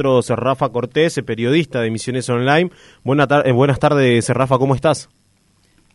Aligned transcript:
Rafa 0.00 0.68
Cortés, 0.68 1.20
periodista 1.26 1.80
de 1.80 1.90
Misiones 1.90 2.28
Online. 2.30 2.70
Buena 3.02 3.26
eh, 3.44 3.50
buenas 3.50 3.80
tardes, 3.80 4.28
Rafa, 4.28 4.56
¿cómo 4.56 4.76
estás? 4.76 5.08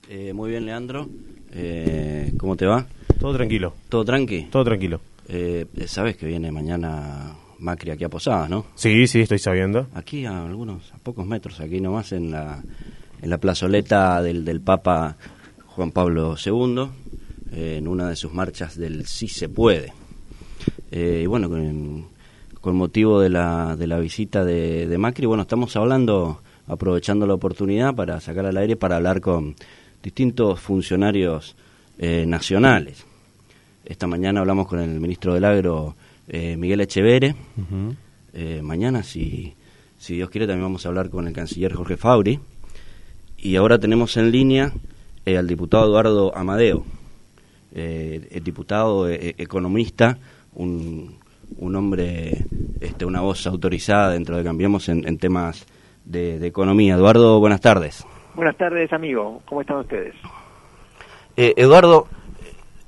Eh, 0.10 0.34
muy 0.34 0.50
bien, 0.50 0.66
Leandro. 0.66 1.08
Eh, 1.54 2.34
¿Cómo 2.38 2.58
te 2.58 2.66
va? 2.66 2.86
Todo 3.18 3.34
tranquilo. 3.34 3.74
¿Todo 3.88 4.04
tranqui? 4.04 4.48
Todo 4.52 4.66
tranquilo. 4.66 5.00
Sabes 5.86 6.18
que 6.18 6.26
viene 6.26 6.52
mañana 6.52 7.34
Macri 7.60 7.92
aquí 7.92 8.04
a 8.04 8.10
Posadas, 8.10 8.50
¿no? 8.50 8.66
Sí, 8.76 9.08
sí, 9.08 9.22
estoy 9.22 9.40
sabiendo. 9.40 9.88
Aquí 9.94 10.26
a 10.26 10.44
algunos, 10.44 10.92
a 10.94 10.98
pocos 10.98 11.26
metros, 11.26 11.62
aquí 11.62 11.80
nomás 11.80 12.12
en 12.12 12.30
la, 12.30 12.62
en 13.22 13.30
la 13.30 13.38
plazoleta 13.38 14.22
del, 14.22 14.44
del 14.44 14.60
Papa 14.60 15.16
Juan 15.68 15.92
Pablo 15.92 16.36
II, 16.46 16.90
en 17.54 17.88
una 17.88 18.10
de 18.10 18.18
sus 18.18 18.34
marchas 18.34 18.78
del 18.78 19.06
Sí 19.06 19.30
se 19.30 19.48
puede. 19.48 19.94
y 20.92 21.26
bueno, 21.26 21.50
con 21.50 22.13
con 22.64 22.78
motivo 22.78 23.20
de 23.20 23.28
la, 23.30 23.76
de 23.76 23.88
la 23.88 24.00
visita 24.00 24.46
de, 24.46 24.88
de 24.88 24.98
Macri. 24.98 25.26
Bueno, 25.26 25.44
estamos 25.44 25.76
hablando, 25.76 26.40
aprovechando 26.66 27.28
la 27.28 27.34
oportunidad 27.34 27.94
para 27.94 28.22
sacar 28.22 28.46
al 28.46 28.56
aire, 28.56 28.78
para 28.78 28.96
hablar 28.96 29.20
con 29.20 29.54
distintos 30.02 30.62
funcionarios 30.62 31.58
eh, 32.00 32.24
nacionales. 32.26 33.06
Esta 33.84 34.08
mañana 34.08 34.40
hablamos 34.40 34.70
con 34.70 34.80
el 34.80 34.98
ministro 35.02 35.34
del 35.34 35.44
Agro, 35.44 35.96
eh, 36.30 36.56
Miguel 36.56 36.80
Echevere. 36.80 37.36
Eh, 38.32 38.62
mañana, 38.64 39.04
si, 39.04 39.54
si 40.00 40.16
Dios 40.16 40.30
quiere, 40.30 40.48
también 40.48 40.64
vamos 40.64 40.86
a 40.86 40.90
hablar 40.90 41.10
con 41.10 41.28
el 41.28 41.34
canciller 41.34 41.74
Jorge 41.74 41.98
Fabri. 41.98 42.40
Y 43.40 43.58
ahora 43.58 43.78
tenemos 43.78 44.16
en 44.16 44.32
línea 44.32 44.72
al 45.26 45.48
diputado 45.48 45.88
Eduardo 45.88 46.34
Amadeo, 46.34 46.86
el 47.74 48.42
diputado 48.42 49.10
economista, 49.10 50.18
un, 50.56 51.18
un 51.58 51.76
hombre, 51.76 52.46
este, 52.82 53.06
una 53.06 53.22
voz 53.22 53.46
autorizada 53.48 54.12
dentro 54.12 54.38
de 54.38 54.44
Cambiemos 54.44 54.90
en, 54.90 55.18
temas 55.18 55.66
de, 56.06 56.46
economía. 56.46 56.96
Eduardo, 56.96 57.40
buenas 57.40 57.62
tardes. 57.62 58.06
Buenas 58.36 58.58
tardes, 58.58 58.92
amigo. 58.94 59.42
¿Cómo 59.46 59.62
están 59.62 59.78
ustedes? 59.78 60.16
Eh, 61.38 61.54
Eduardo, 61.58 62.08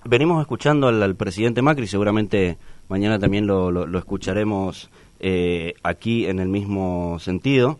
venimos 0.04 0.42
escuchando 0.42 0.88
al, 0.88 1.16
presidente 1.16 1.62
Macri, 1.62 1.88
seguramente 1.88 2.58
mañana 2.90 3.20
también 3.20 3.48
lo, 3.48 3.98
escucharemos 3.98 4.90
eh, 5.20 5.74
aquí 5.84 6.26
en 6.26 6.40
el 6.40 6.50
mismo 6.50 7.18
sentido, 7.20 7.80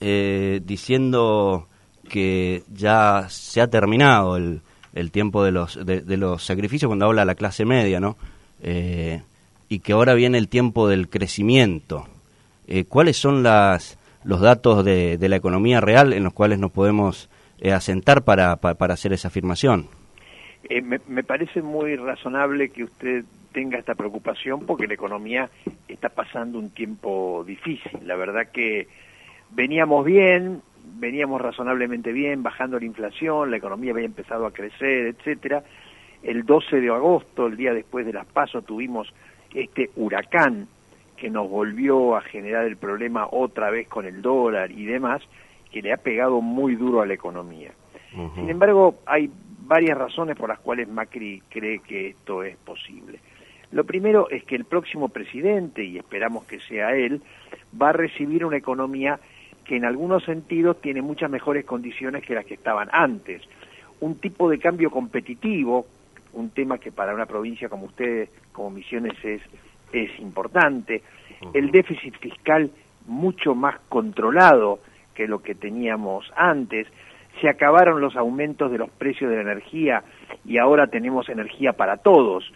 eh, 0.00 0.60
diciendo 0.64 1.68
que 2.08 2.62
ya 2.72 3.26
se 3.28 3.60
ha 3.60 3.68
terminado 3.68 4.36
el, 4.36 4.60
el 4.92 5.10
tiempo 5.10 5.42
de 5.42 5.52
los, 5.52 5.84
de, 5.84 6.16
los 6.16 6.44
sacrificios 6.44 6.88
cuando 6.88 7.06
habla 7.06 7.24
la 7.24 7.34
clase 7.34 7.64
media, 7.64 8.00
¿no? 8.00 8.16
Y 9.68 9.80
que 9.80 9.92
ahora 9.92 10.14
viene 10.14 10.38
el 10.38 10.48
tiempo 10.48 10.88
del 10.88 11.08
crecimiento. 11.08 12.06
Eh, 12.66 12.84
¿Cuáles 12.84 13.16
son 13.16 13.42
las, 13.42 13.98
los 14.24 14.40
datos 14.40 14.84
de, 14.84 15.18
la 15.20 15.36
economía 15.36 15.80
real 15.80 16.12
en 16.12 16.24
los 16.24 16.32
cuales 16.32 16.58
nos 16.58 16.72
podemos 16.72 17.28
eh, 17.60 17.72
asentar 17.72 18.24
para, 18.24 18.52
hacer 18.62 19.12
esa 19.12 19.28
afirmación? 19.28 19.88
Eh, 20.68 20.80
me, 20.80 20.98
me, 21.08 21.22
parece 21.22 21.60
muy 21.60 21.96
razonable 21.96 22.70
que 22.70 22.84
usted 22.84 23.24
tenga 23.52 23.78
esta 23.78 23.94
preocupación 23.94 24.66
porque 24.66 24.86
la 24.86 24.94
economía 24.94 25.50
está 25.88 26.08
pasando 26.08 26.58
un 26.58 26.70
tiempo 26.70 27.44
difícil. 27.46 28.00
La 28.04 28.16
verdad 28.16 28.48
que 28.50 28.88
veníamos 29.50 30.04
bien, 30.04 30.62
veníamos 30.98 31.40
razonablemente 31.40 32.12
bien, 32.12 32.42
bajando 32.42 32.78
la 32.78 32.84
inflación, 32.84 33.50
la 33.50 33.56
economía 33.56 33.92
había 33.92 34.06
empezado 34.06 34.46
a 34.46 34.52
crecer, 34.52 35.06
etcétera. 35.06 35.62
El 36.22 36.44
12 36.44 36.80
de 36.80 36.88
agosto, 36.88 37.46
el 37.46 37.56
día 37.56 37.74
después 37.74 38.06
de 38.06 38.12
las 38.12 38.26
pasos, 38.26 38.64
tuvimos 38.64 39.12
este 39.54 39.90
huracán 39.96 40.68
que 41.16 41.30
nos 41.30 41.48
volvió 41.48 42.16
a 42.16 42.20
generar 42.20 42.66
el 42.66 42.76
problema 42.76 43.28
otra 43.30 43.70
vez 43.70 43.88
con 43.88 44.04
el 44.04 44.20
dólar 44.20 44.70
y 44.70 44.84
demás, 44.84 45.22
que 45.70 45.80
le 45.80 45.92
ha 45.92 45.96
pegado 45.96 46.40
muy 46.40 46.74
duro 46.74 47.00
a 47.00 47.06
la 47.06 47.14
economía. 47.14 47.72
Sin 48.36 48.48
embargo, 48.48 48.96
hay 49.06 49.28
varias 49.66 49.98
razones 49.98 50.36
por 50.36 50.48
las 50.48 50.60
cuales 50.60 50.88
Macri 50.88 51.42
cree 51.48 51.80
que 51.80 52.08
esto 52.08 52.44
es 52.44 52.56
posible. 52.58 53.18
Lo 53.72 53.82
primero 53.82 54.30
es 54.30 54.44
que 54.44 54.54
el 54.54 54.64
próximo 54.64 55.08
presidente, 55.08 55.82
y 55.82 55.98
esperamos 55.98 56.44
que 56.44 56.60
sea 56.60 56.94
él, 56.94 57.22
va 57.80 57.88
a 57.88 57.92
recibir 57.92 58.44
una 58.44 58.56
economía 58.56 59.18
que 59.64 59.76
en 59.76 59.84
algunos 59.84 60.24
sentidos 60.24 60.80
tiene 60.80 61.02
muchas 61.02 61.30
mejores 61.30 61.64
condiciones 61.64 62.22
que 62.22 62.34
las 62.34 62.44
que 62.44 62.54
estaban 62.54 62.88
antes. 62.92 63.42
Un 64.00 64.16
tipo 64.16 64.48
de 64.48 64.58
cambio 64.58 64.90
competitivo 64.90 65.86
un 66.34 66.50
tema 66.50 66.78
que 66.78 66.92
para 66.92 67.14
una 67.14 67.26
provincia 67.26 67.68
como 67.68 67.86
ustedes, 67.86 68.28
como 68.52 68.70
Misiones, 68.70 69.12
es, 69.24 69.42
es 69.92 70.18
importante. 70.20 71.02
El 71.52 71.70
déficit 71.70 72.16
fiscal 72.18 72.70
mucho 73.06 73.54
más 73.54 73.76
controlado 73.88 74.80
que 75.14 75.26
lo 75.26 75.42
que 75.42 75.54
teníamos 75.54 76.30
antes. 76.36 76.86
Se 77.40 77.48
acabaron 77.48 78.00
los 78.00 78.16
aumentos 78.16 78.70
de 78.70 78.78
los 78.78 78.90
precios 78.90 79.30
de 79.30 79.36
la 79.36 79.42
energía 79.42 80.02
y 80.44 80.58
ahora 80.58 80.86
tenemos 80.86 81.28
energía 81.28 81.72
para 81.72 81.96
todos. 81.96 82.52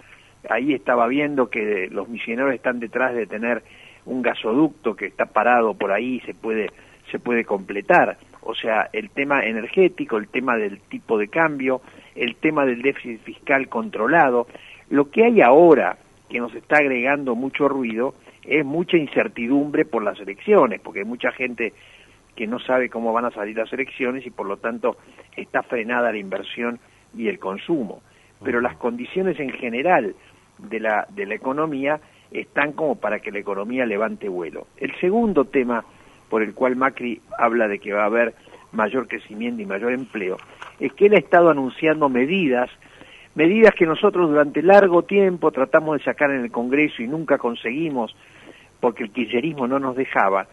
Ahí 0.49 0.73
estaba 0.73 1.07
viendo 1.09 1.51
que 1.51 1.89
los 1.91 2.09
misioneros 2.09 2.55
están 2.55 2.79
detrás 2.81 3.15
de 3.15 3.27
tener 3.27 3.63
un 4.07 4.23
gasoducto 4.23 4.95
que 4.95 5.07
está 5.07 5.27
parado 5.27 5.75
por 5.75 5.93
ahí 5.93 6.17
y 6.17 6.21
se 6.21 6.35
puede, 6.35 6.71
se 7.11 7.19
puede 7.19 7.45
completar. 7.45 8.17
O 8.41 8.55
sea, 8.55 8.89
el 8.93 9.11
tema 9.11 9.45
energético, 9.45 10.17
el 10.17 10.29
tema 10.29 10.57
del 10.57 10.81
tipo 10.81 11.19
de 11.19 11.29
cambio, 11.29 11.83
el 12.19 12.37
tema 12.37 12.67
del 12.67 12.83
déficit 12.83 13.21
fiscal 13.23 13.69
controlado. 13.69 14.47
Lo 14.91 15.11
que 15.11 15.25
hay 15.25 15.41
ahora, 15.41 15.97
que 16.29 16.41
nos 16.41 16.55
está 16.55 16.79
agregando 16.79 17.35
mucho 17.35 17.69
ruido, 17.69 18.15
es 18.45 18.65
mucha 18.65 18.97
incertidumbre 18.97 19.85
por 19.85 20.03
las 20.03 20.19
elecciones, 20.21 20.81
porque 20.81 21.01
hay 21.01 21.05
mucha 21.05 21.31
gente 21.33 21.73
que 22.35 22.47
no 22.47 22.59
sabe 22.59 22.89
cómo 22.89 23.13
van 23.13 23.25
a 23.25 23.31
salir 23.31 23.57
las 23.57 23.73
elecciones 23.73 24.27
y 24.27 24.31
por 24.31 24.47
lo 24.47 24.57
tanto 24.57 24.97
está 25.37 25.63
frenada 25.63 26.13
la 26.13 26.19
inversión 26.19 26.79
y 27.17 27.29
el 27.29 27.39
consumo. 27.39 28.01
Pero 28.43 28.61
las 28.61 28.77
condiciones 28.77 29.39
en 29.41 29.51
general 29.51 30.15
de 30.59 30.81
la, 30.81 31.07
de 31.11 31.27
la 31.27 31.35
economía 31.35 32.01
están 32.31 32.73
como 32.73 32.97
para 32.97 33.21
que 33.21 33.33
la 33.33 33.39
economía 33.39 33.87
levante 33.87 34.29
vuelo. 34.29 34.67
El 34.77 34.95
segundo 35.01 35.45
tema 35.45 35.85
por 36.29 36.43
el 36.43 36.55
cual 36.55 36.77
Macri 36.77 37.21
habla 37.39 37.69
de 37.69 37.79
que 37.79 37.93
va 37.93 38.03
a 38.03 38.07
haber 38.07 38.35
mayor 38.73 39.09
crecimiento 39.09 39.63
y 39.63 39.67
mayor 39.67 39.93
empleo, 39.93 40.37
es 40.81 40.93
que 40.93 41.07
él 41.07 41.15
ha 41.15 41.19
estado 41.19 41.51
anunciando 41.51 42.09
medidas, 42.09 42.71
medidas 43.35 43.75
que 43.75 43.87
nosotros 43.87 44.29
durante 44.29 44.63
largo 44.63 45.03
tiempo 45.03 45.51
tratamos 45.51 45.99
de 45.99 46.05
sacar 46.05 46.31
en 46.31 46.45
el 46.45 46.51
Congreso 46.51 47.03
y 47.03 47.09
nunca 47.09 47.39
conseguimos, 47.39 48.15
porque 48.81 49.05
el 49.05 49.11
kirchnerismo 49.11 49.67
no 49.67 49.79
nos 49.79 49.97
dejaba, 49.97 50.47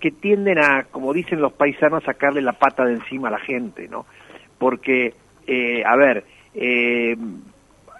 que 0.00 0.10
tienden 0.10 0.58
a, 0.58 0.84
como 0.90 1.12
dicen 1.12 1.40
los 1.40 1.52
paisanos, 1.52 2.04
sacarle 2.04 2.42
la 2.42 2.52
pata 2.52 2.84
de 2.84 2.94
encima 2.94 3.28
a 3.28 3.32
la 3.32 3.38
gente, 3.38 3.88
¿no? 3.88 4.04
Porque, 4.58 5.14
eh, 5.46 5.82
a 5.84 5.96
ver, 5.96 6.24
eh, 6.54 7.16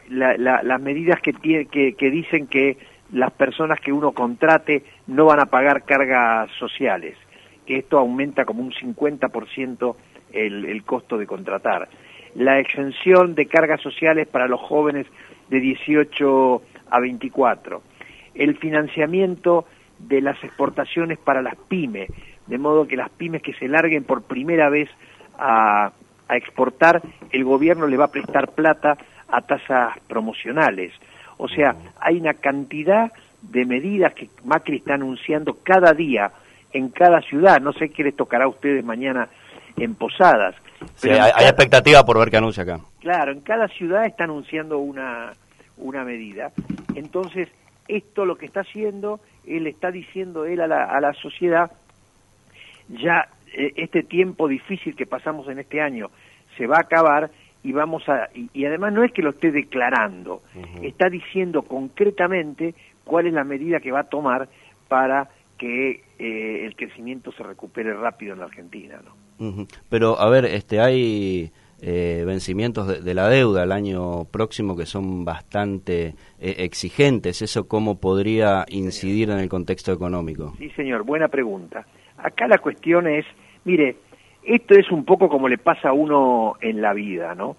las 0.08 0.80
medidas 0.80 1.20
que, 1.20 1.32
que 1.32 2.10
dicen 2.10 2.46
que 2.48 2.76
las 3.12 3.30
personas 3.32 3.78
que 3.80 3.92
uno 3.92 4.12
contrate 4.12 4.82
no 5.06 5.26
van 5.26 5.40
a 5.40 5.46
pagar 5.46 5.84
cargas 5.84 6.50
sociales, 6.58 7.16
que 7.66 7.78
esto 7.78 7.98
aumenta 7.98 8.44
como 8.44 8.62
un 8.62 8.72
50% 8.72 9.94
el, 10.32 10.82
costo 10.84 11.18
de 11.18 11.26
contratar. 11.26 11.88
La 12.34 12.58
exención 12.58 13.34
de 13.34 13.46
cargas 13.46 13.80
sociales 13.80 14.26
para 14.26 14.48
los 14.48 14.60
jóvenes 14.60 15.06
de 15.48 15.60
18 15.60 16.62
a 16.90 17.00
24. 17.00 17.82
El 18.34 18.56
financiamiento 18.56 19.66
de 19.98 20.20
las 20.20 20.42
exportaciones 20.42 21.18
para 21.18 21.42
las 21.42 21.56
pymes, 21.56 22.10
de 22.46 22.58
modo 22.58 22.86
que 22.86 22.96
las 22.96 23.10
pymes 23.10 23.42
que 23.42 23.52
se 23.52 23.68
larguen 23.68 24.04
por 24.04 24.22
primera 24.22 24.70
vez 24.70 24.88
a, 25.38 25.92
a 26.28 26.36
exportar, 26.36 27.02
el 27.30 27.44
gobierno 27.44 27.86
le 27.86 27.96
va 27.96 28.06
a 28.06 28.10
prestar 28.10 28.52
plata 28.52 28.96
a 29.28 29.42
tasas 29.42 29.98
promocionales. 30.08 30.92
O 31.36 31.48
sea, 31.48 31.76
hay 32.00 32.18
una 32.18 32.34
cantidad 32.34 33.12
de 33.42 33.66
medidas 33.66 34.14
que 34.14 34.28
Macri 34.44 34.76
está 34.76 34.94
anunciando 34.94 35.58
cada 35.62 35.92
día 35.92 36.32
en 36.72 36.88
cada 36.88 37.20
ciudad. 37.20 37.60
No 37.60 37.72
sé 37.72 37.90
qué 37.90 38.04
les 38.04 38.16
tocará 38.16 38.44
a 38.44 38.48
ustedes 38.48 38.84
mañana 38.84 39.28
en 39.76 39.94
Posadas. 39.94 40.54
Pero 41.00 41.22
hay, 41.22 41.44
expectativa 41.44 42.04
por 42.04 42.18
ver 42.18 42.30
qué 42.30 42.36
anuncia 42.36 42.62
acá. 42.62 42.80
Claro, 43.00 43.32
en 43.32 43.40
cada 43.40 43.68
ciudad 43.68 44.04
está 44.04 44.24
anunciando 44.24 44.78
una, 44.78 45.32
una 45.76 46.04
medida. 46.04 46.52
Entonces, 46.94 47.48
esto 47.88 48.24
lo 48.24 48.36
que 48.36 48.46
está 48.46 48.60
haciendo, 48.60 49.20
él 49.46 49.66
está 49.66 49.90
diciendo 49.90 50.44
él 50.44 50.60
a 50.60 50.66
la, 50.66 50.84
a 50.84 51.00
la 51.00 51.12
sociedad, 51.14 51.70
ya 52.88 53.28
eh, 53.54 53.72
este 53.76 54.02
tiempo 54.02 54.48
difícil 54.48 54.94
que 54.96 55.06
pasamos 55.06 55.48
en 55.48 55.58
este 55.58 55.80
año 55.80 56.10
se 56.56 56.66
va 56.66 56.76
a 56.76 56.80
acabar 56.80 57.30
y 57.62 57.72
vamos 57.72 58.08
a 58.08 58.28
y, 58.34 58.64
además 58.64 58.92
no 58.92 59.04
es 59.04 59.12
que 59.12 59.22
lo 59.22 59.30
esté 59.30 59.52
declarando, 59.52 60.42
está 60.82 61.08
diciendo 61.08 61.62
concretamente 61.62 62.74
cuál 63.04 63.26
es 63.26 63.32
la 63.32 63.44
medida 63.44 63.80
que 63.80 63.92
va 63.92 64.00
a 64.00 64.08
tomar 64.08 64.48
para 64.88 65.28
que 65.58 66.02
eh, 66.18 66.64
el 66.64 66.74
crecimiento 66.76 67.32
se 67.32 67.42
recupere 67.42 67.94
rápido 67.94 68.32
en 68.34 68.40
la 68.40 68.46
Argentina, 68.46 69.00
¿no? 69.04 69.66
Pero 69.88 70.20
a 70.20 70.30
ver, 70.30 70.44
este 70.44 70.80
hay 70.80 71.50
eh, 71.80 72.22
vencimientos 72.24 73.04
de, 73.04 73.14
la 73.14 73.28
deuda 73.28 73.64
el 73.64 73.72
año 73.72 74.24
próximo 74.30 74.76
que 74.76 74.86
son 74.86 75.24
bastante 75.24 76.14
eh, 76.38 76.54
exigentes. 76.58 77.42
¿Eso 77.42 77.66
cómo 77.66 77.98
podría 77.98 78.64
incidir 78.68 79.30
en 79.30 79.38
el 79.38 79.48
contexto 79.48 79.92
económico? 79.92 80.54
Sí, 80.58 80.70
señor, 80.70 81.02
buena 81.02 81.26
pregunta. 81.26 81.84
Acá 82.18 82.46
la 82.46 82.58
cuestión 82.58 83.08
es, 83.08 83.26
mire, 83.64 83.96
esto 84.44 84.74
es 84.74 84.92
un 84.92 85.04
poco 85.04 85.28
como 85.28 85.48
le 85.48 85.58
pasa 85.58 85.88
a 85.88 85.92
uno 85.92 86.54
en 86.60 86.80
la 86.80 86.92
vida, 86.92 87.34
¿no? 87.34 87.56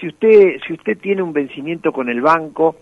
Si 0.00 0.06
usted, 0.06 0.60
si 0.64 0.74
usted 0.74 0.98
tiene 0.98 1.22
un 1.22 1.32
vencimiento 1.32 1.90
con 1.90 2.08
el 2.08 2.20
banco, 2.20 2.76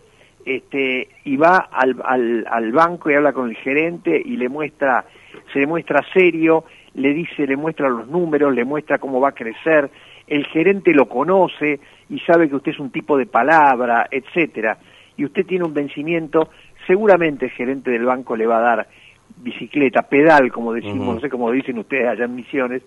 este, 0.44 1.08
y 1.24 1.36
va 1.36 1.68
al, 1.70 1.96
al, 2.04 2.46
al 2.48 2.72
banco 2.72 3.10
y 3.10 3.14
habla 3.14 3.32
con 3.32 3.48
el 3.48 3.56
gerente 3.56 4.20
y 4.22 4.36
le 4.36 4.48
muestra, 4.48 5.04
se 5.52 5.60
le 5.60 5.66
muestra 5.66 6.04
serio, 6.12 6.64
le 6.94 7.12
dice, 7.12 7.46
le 7.46 7.56
muestra 7.56 7.88
los 7.88 8.08
números, 8.08 8.54
le 8.54 8.64
muestra 8.64 8.98
cómo 8.98 9.20
va 9.20 9.30
a 9.30 9.32
crecer, 9.32 9.90
el 10.26 10.46
gerente 10.46 10.92
lo 10.92 11.08
conoce 11.08 11.80
y 12.08 12.20
sabe 12.20 12.48
que 12.48 12.56
usted 12.56 12.72
es 12.72 12.78
un 12.78 12.90
tipo 12.90 13.16
de 13.16 13.26
palabra, 13.26 14.06
etcétera, 14.10 14.78
y 15.16 15.24
usted 15.24 15.46
tiene 15.46 15.64
un 15.64 15.74
vencimiento, 15.74 16.50
seguramente 16.86 17.46
el 17.46 17.52
gerente 17.52 17.90
del 17.90 18.04
banco 18.04 18.36
le 18.36 18.46
va 18.46 18.58
a 18.58 18.76
dar 18.76 18.88
bicicleta, 19.36 20.02
pedal, 20.02 20.50
como 20.52 20.72
decimos, 20.72 21.16
no 21.16 21.20
sé 21.20 21.28
cómo 21.28 21.50
dicen 21.50 21.78
ustedes 21.78 22.08
allá 22.08 22.24
en 22.24 22.34
Misiones, 22.34 22.82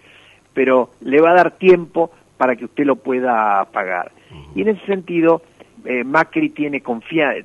pero 0.54 0.92
le 1.02 1.22
va 1.22 1.32
a 1.32 1.36
dar 1.36 1.52
tiempo 1.58 2.12
para 2.38 2.56
que 2.56 2.66
usted 2.66 2.86
lo 2.86 2.96
pueda 2.98 3.66
pagar. 3.72 4.12
Y 4.56 4.62
en 4.62 4.70
ese 4.70 4.86
sentido, 4.86 5.42
eh, 5.90 6.04
Macri 6.04 6.50
tiene, 6.50 6.84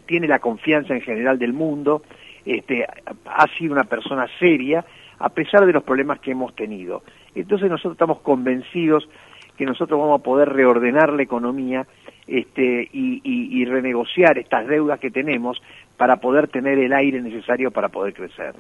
tiene 0.05 0.27
la 0.27 0.41
confianza 0.41 0.95
en 0.95 1.01
general 1.01 1.39
del 1.39 1.53
mundo, 1.53 2.03
este, 2.45 2.85
ha 3.25 3.47
sido 3.57 3.73
una 3.73 3.85
persona 3.85 4.27
seria, 4.41 4.85
a 5.21 5.29
pesar 5.29 5.65
de 5.65 5.73
los 5.73 5.85
problemas 5.85 6.19
que 6.19 6.33
hemos 6.33 6.53
tenido. 6.57 7.05
Entonces 7.37 7.71
nosotros 7.71 7.93
estamos 7.93 8.19
convencidos 8.19 9.09
que 9.57 9.65
nosotros 9.65 10.01
vamos 10.01 10.19
a 10.19 10.25
poder 10.25 10.49
reordenar 10.49 11.13
la 11.13 11.23
economía 11.23 11.87
este, 12.27 12.89
y, 12.93 13.65
renegociar 13.65 14.37
estas 14.39 14.67
deudas 14.67 14.99
que 14.99 15.13
tenemos 15.13 15.63
para 15.97 16.17
poder 16.17 16.49
tener 16.49 16.81
el 16.81 16.93
aire 16.93 17.23
necesario 17.23 17.71
para 17.71 17.91
poder 17.91 18.13
crecer. 18.13 18.57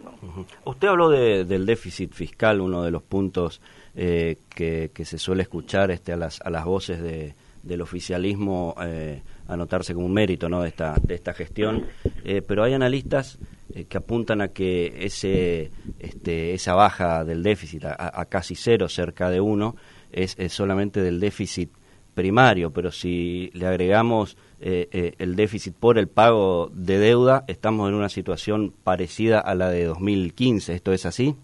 Usted 0.65 0.87
habló 0.87 1.11
del 1.11 1.67
déficit 1.67 2.13
fiscal, 2.13 2.61
uno 2.61 2.85
de 2.85 2.93
los 2.93 3.03
puntos 3.03 3.61
eh, 3.97 4.37
que, 4.55 4.91
se 5.05 5.19
suele 5.19 5.43
escuchar 5.43 5.91
este, 5.91 6.13
a, 6.13 6.17
las, 6.17 6.41
a 6.41 6.51
las 6.51 6.65
voces 6.65 7.03
de, 7.03 7.35
del 7.65 7.81
oficialismo 7.81 8.77
eh, 8.81 9.23
anotarse 9.53 9.95
como 9.95 10.07
un 10.07 10.13
mérito 10.13 10.49
¿no? 10.49 10.63
de, 10.63 10.69
esta, 10.69 10.95
de 11.03 11.15
esta 11.15 11.35
gestión, 11.35 11.87
eh, 12.25 12.43
pero 12.47 12.65
hay 12.65 12.75
analistas 12.75 13.39
eh, 13.75 13.85
que 13.85 13.99
apuntan 13.99 14.41
a 14.41 14.49
que 14.49 14.93
ese, 15.01 15.71
este, 15.99 16.55
esa 16.55 16.75
baja 16.75 17.25
del 17.25 17.43
déficit 17.43 17.85
a, 17.85 18.25
casi 18.27 18.55
cero, 18.55 18.89
cerca 18.89 19.31
de 19.31 19.41
uno, 19.41 19.77
es, 20.13 20.37
solamente 20.49 21.01
del 21.01 21.21
déficit 21.21 21.71
primario, 22.15 22.71
pero 22.71 22.91
si 22.91 23.51
le 23.55 23.67
agregamos 23.67 24.37
eh, 24.61 25.15
el 25.19 25.35
déficit 25.35 25.75
por 25.75 25.99
el 25.99 26.09
pago 26.09 26.71
de 26.75 26.99
deuda, 26.99 27.45
estamos 27.49 27.89
en 27.89 27.95
una 27.95 28.11
situación 28.11 28.73
parecida 28.85 29.41
a 29.41 29.55
la 29.55 29.71
de 29.71 29.85
2015. 29.85 30.75
¿Esto 30.75 30.93
es 30.93 31.07
así? 31.07 31.35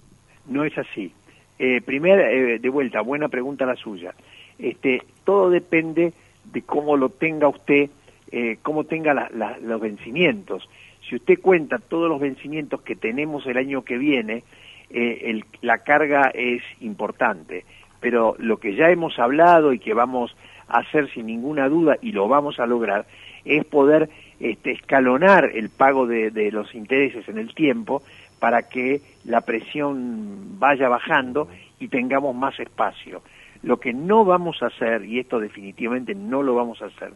No 0.46 0.64
es 0.64 0.76
así. 0.76 1.12
Eh, 1.58 1.80
primera, 1.80 2.28
de 2.58 2.68
vuelta, 2.68 3.00
buena 3.00 3.28
pregunta 3.28 3.66
la 3.66 3.74
suya. 3.74 4.14
Este, 4.58 5.02
todo 5.24 5.50
depende 5.50 6.12
de 6.52 6.62
cómo 6.62 6.96
lo 6.96 7.08
tenga 7.10 7.48
usted, 7.48 7.90
eh, 8.30 8.58
cómo 8.62 8.84
tenga 8.84 9.28
los 9.60 9.80
vencimientos. 9.80 10.68
Si 11.08 11.16
usted 11.16 11.40
cuenta 11.40 11.78
todos 11.78 12.08
los 12.08 12.20
vencimientos 12.20 12.82
que 12.82 12.96
tenemos 12.96 13.46
el 13.46 13.56
año 13.56 13.82
que 13.82 13.98
viene, 13.98 14.44
eh, 14.90 15.40
la 15.62 15.78
carga 15.78 16.30
es 16.34 16.62
importante. 16.80 17.64
Pero 18.00 18.36
lo 18.38 18.58
que 18.58 18.74
ya 18.74 18.90
hemos 18.90 19.18
hablado 19.18 19.72
y 19.72 19.78
que 19.78 19.94
vamos 19.94 20.36
a 20.68 20.78
hacer 20.78 21.10
sin 21.10 21.26
ninguna 21.26 21.68
duda, 21.68 21.96
y 22.00 22.12
lo 22.12 22.28
vamos 22.28 22.60
a 22.60 22.66
lograr, 22.66 23.06
es 23.44 23.64
poder 23.64 24.10
este, 24.38 24.72
escalonar 24.72 25.50
el 25.54 25.70
pago 25.70 26.06
de 26.06 26.50
los 26.52 26.74
intereses 26.74 27.28
en 27.28 27.38
el 27.38 27.54
tiempo 27.54 28.02
para 28.38 28.68
que 28.68 29.00
la 29.24 29.40
presión 29.40 30.58
vaya 30.58 30.88
bajando 30.88 31.48
y 31.80 31.88
tengamos 31.88 32.34
más 32.34 32.58
espacio. 32.60 33.22
Lo 33.62 33.78
que 33.78 33.92
no 33.92 34.24
vamos 34.24 34.62
a 34.62 34.66
hacer, 34.66 35.04
y 35.04 35.18
esto 35.18 35.40
definitivamente 35.40 36.14
no 36.14 36.42
lo 36.42 36.54
vamos 36.54 36.80
a 36.82 36.86
hacer, 36.86 37.12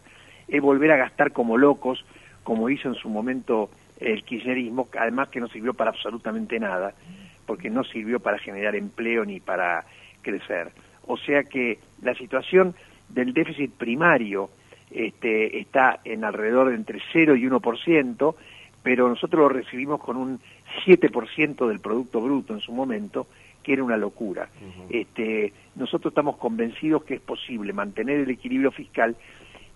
es 0.48 0.60
volver 0.60 0.92
a 0.92 0.96
gastar 0.96 1.32
como 1.32 1.56
locos, 1.56 2.04
como 2.42 2.68
hizo 2.70 2.88
en 2.88 2.94
su 2.94 3.08
momento 3.08 3.70
el 4.00 4.24
kirchnerismo, 4.24 4.88
además 4.98 5.28
que 5.28 5.40
no 5.40 5.48
sirvió 5.48 5.74
para 5.74 5.90
absolutamente 5.90 6.58
nada, 6.58 6.92
porque 7.46 7.70
no 7.70 7.84
sirvió 7.84 8.20
para 8.20 8.38
generar 8.38 8.74
empleo 8.74 9.24
ni 9.24 9.40
para 9.40 9.84
crecer. 10.22 10.72
O 11.06 11.16
sea 11.16 11.44
que 11.44 11.78
la 12.02 12.14
situación 12.14 12.74
del 13.08 13.32
déficit 13.32 13.72
primario 13.72 14.50
este, 14.90 15.58
está 15.58 16.00
en 16.04 16.24
alrededor 16.24 16.70
de 16.70 16.76
entre 16.76 17.00
0 17.12 17.36
y 17.36 17.44
1%, 17.44 18.34
pero 18.82 19.08
nosotros 19.08 19.40
lo 19.40 19.48
recibimos 19.48 20.00
con 20.00 20.16
un 20.16 20.40
7% 20.84 21.68
del 21.68 21.80
Producto 21.80 22.20
Bruto 22.20 22.54
en 22.54 22.60
su 22.60 22.72
momento, 22.72 23.26
que 23.62 23.74
era 23.74 23.84
una 23.84 23.96
locura. 23.96 24.48
este, 24.90 25.52
nosotros 25.76 26.10
estamos 26.10 26.36
convencidos 26.36 27.04
que 27.04 27.14
es 27.14 27.20
posible 27.20 27.72
mantener 27.72 28.20
el 28.20 28.30
equilibrio 28.30 28.72
fiscal 28.72 29.16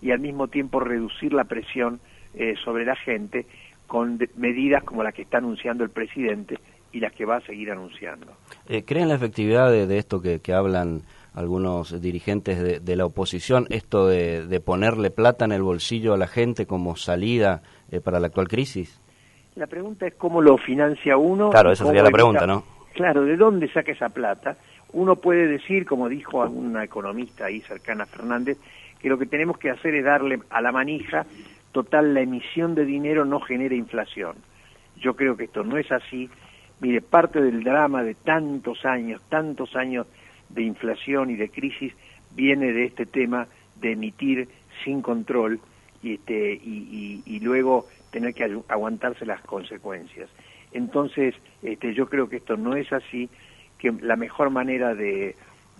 y 0.01 0.11
al 0.11 0.19
mismo 0.19 0.47
tiempo 0.47 0.79
reducir 0.79 1.33
la 1.33 1.45
presión 1.45 1.99
eh, 2.35 2.55
sobre 2.63 2.85
la 2.85 2.95
gente 2.95 3.45
con 3.87 4.19
medidas 4.35 4.83
como 4.83 5.03
las 5.03 5.13
que 5.13 5.23
está 5.23 5.37
anunciando 5.37 5.83
el 5.83 5.89
presidente 5.89 6.59
y 6.91 6.99
las 6.99 7.13
que 7.13 7.25
va 7.25 7.37
a 7.37 7.41
seguir 7.41 7.71
anunciando. 7.71 8.27
Eh, 8.67 8.83
¿Creen 8.83 9.07
la 9.07 9.15
efectividad 9.15 9.71
de, 9.71 9.97
esto 9.97 10.21
que, 10.21 10.41
hablan 10.53 11.01
algunos 11.33 12.01
dirigentes 12.01 12.83
de, 12.83 12.95
la 12.95 13.05
oposición, 13.05 13.67
esto 13.69 14.07
de, 14.07 14.61
ponerle 14.63 15.09
plata 15.09 15.45
en 15.45 15.51
el 15.51 15.61
bolsillo 15.61 16.13
a 16.13 16.17
la 16.17 16.27
gente 16.27 16.65
como 16.65 16.95
salida 16.95 17.61
eh, 17.91 18.01
para 18.01 18.19
la 18.19 18.27
actual 18.27 18.47
crisis? 18.47 18.99
La 19.55 19.67
pregunta 19.67 20.05
es 20.07 20.15
cómo 20.15 20.41
lo 20.41 20.57
financia 20.57 21.17
uno. 21.17 21.49
Claro, 21.49 21.71
esa 21.71 21.85
sería 21.85 22.03
la 22.03 22.11
pregunta, 22.11 22.45
¿no? 22.45 22.63
Claro, 22.93 23.25
¿de 23.25 23.37
dónde 23.37 23.71
saca 23.71 23.91
esa 23.91 24.09
plata? 24.09 24.57
Uno 24.93 25.15
puede 25.15 25.47
decir, 25.47 25.85
como 25.85 26.09
dijo 26.09 26.41
alguna 26.41 26.83
economista 26.83 27.45
ahí 27.45 27.61
cercana 27.61 28.03
a 28.03 28.07
Fernández, 28.07 28.57
que 28.99 29.09
lo 29.09 29.17
que 29.17 29.25
tenemos 29.25 29.57
que 29.57 29.69
hacer 29.69 29.95
es 29.95 30.03
darle 30.03 30.39
a 30.49 30.61
la 30.61 30.71
manija, 30.71 31.25
total, 31.71 32.13
la 32.13 32.21
emisión 32.21 32.75
de 32.75 32.85
dinero 32.85 33.25
no 33.25 33.39
genera 33.39 33.75
inflación. 33.75 34.35
Yo 34.99 35.15
creo 35.15 35.37
que 35.37 35.45
esto 35.45 35.63
no 35.63 35.77
es 35.77 35.91
así. 35.91 36.29
Mire, 36.79 37.01
parte 37.01 37.41
del 37.41 37.63
drama 37.63 38.03
de 38.03 38.15
tantos 38.15 38.85
años, 38.85 39.21
tantos 39.29 39.75
años 39.75 40.07
de 40.49 40.63
inflación 40.63 41.29
y 41.29 41.35
de 41.35 41.49
crisis 41.49 41.93
viene 42.35 42.71
de 42.71 42.85
este 42.85 43.05
tema 43.05 43.47
de 43.79 43.91
emitir 43.91 44.47
sin 44.83 45.01
control 45.01 45.59
y, 46.01 46.15
este, 46.15 46.53
y, 46.53 47.39
luego 47.41 47.87
tener 48.11 48.33
que 48.33 48.43
aguantarse 48.67 49.25
las 49.25 49.41
consecuencias. 49.41 50.29
Entonces, 50.71 51.35
este, 51.63 51.93
yo 51.93 52.07
creo 52.07 52.29
que 52.29 52.37
esto 52.37 52.57
no 52.57 52.75
es 52.75 52.91
así, 52.91 53.29
que 53.77 53.91
la 54.01 54.15
mejor 54.15 54.49
manera 54.49 54.95
de, 54.95 55.35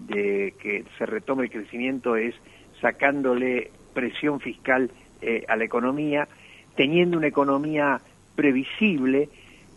que 0.08 0.86
se 0.98 1.06
retome 1.06 1.46
el 1.46 1.52
crecimiento 1.52 2.16
es 2.16 2.36
sacándole 2.82 3.72
presión 3.94 4.40
fiscal 4.40 4.92
eh, 5.22 5.44
a 5.48 5.56
la 5.56 5.64
economía, 5.64 6.28
teniendo 6.76 7.18
una 7.18 7.28
economía 7.28 8.00
previsible, 8.36 9.30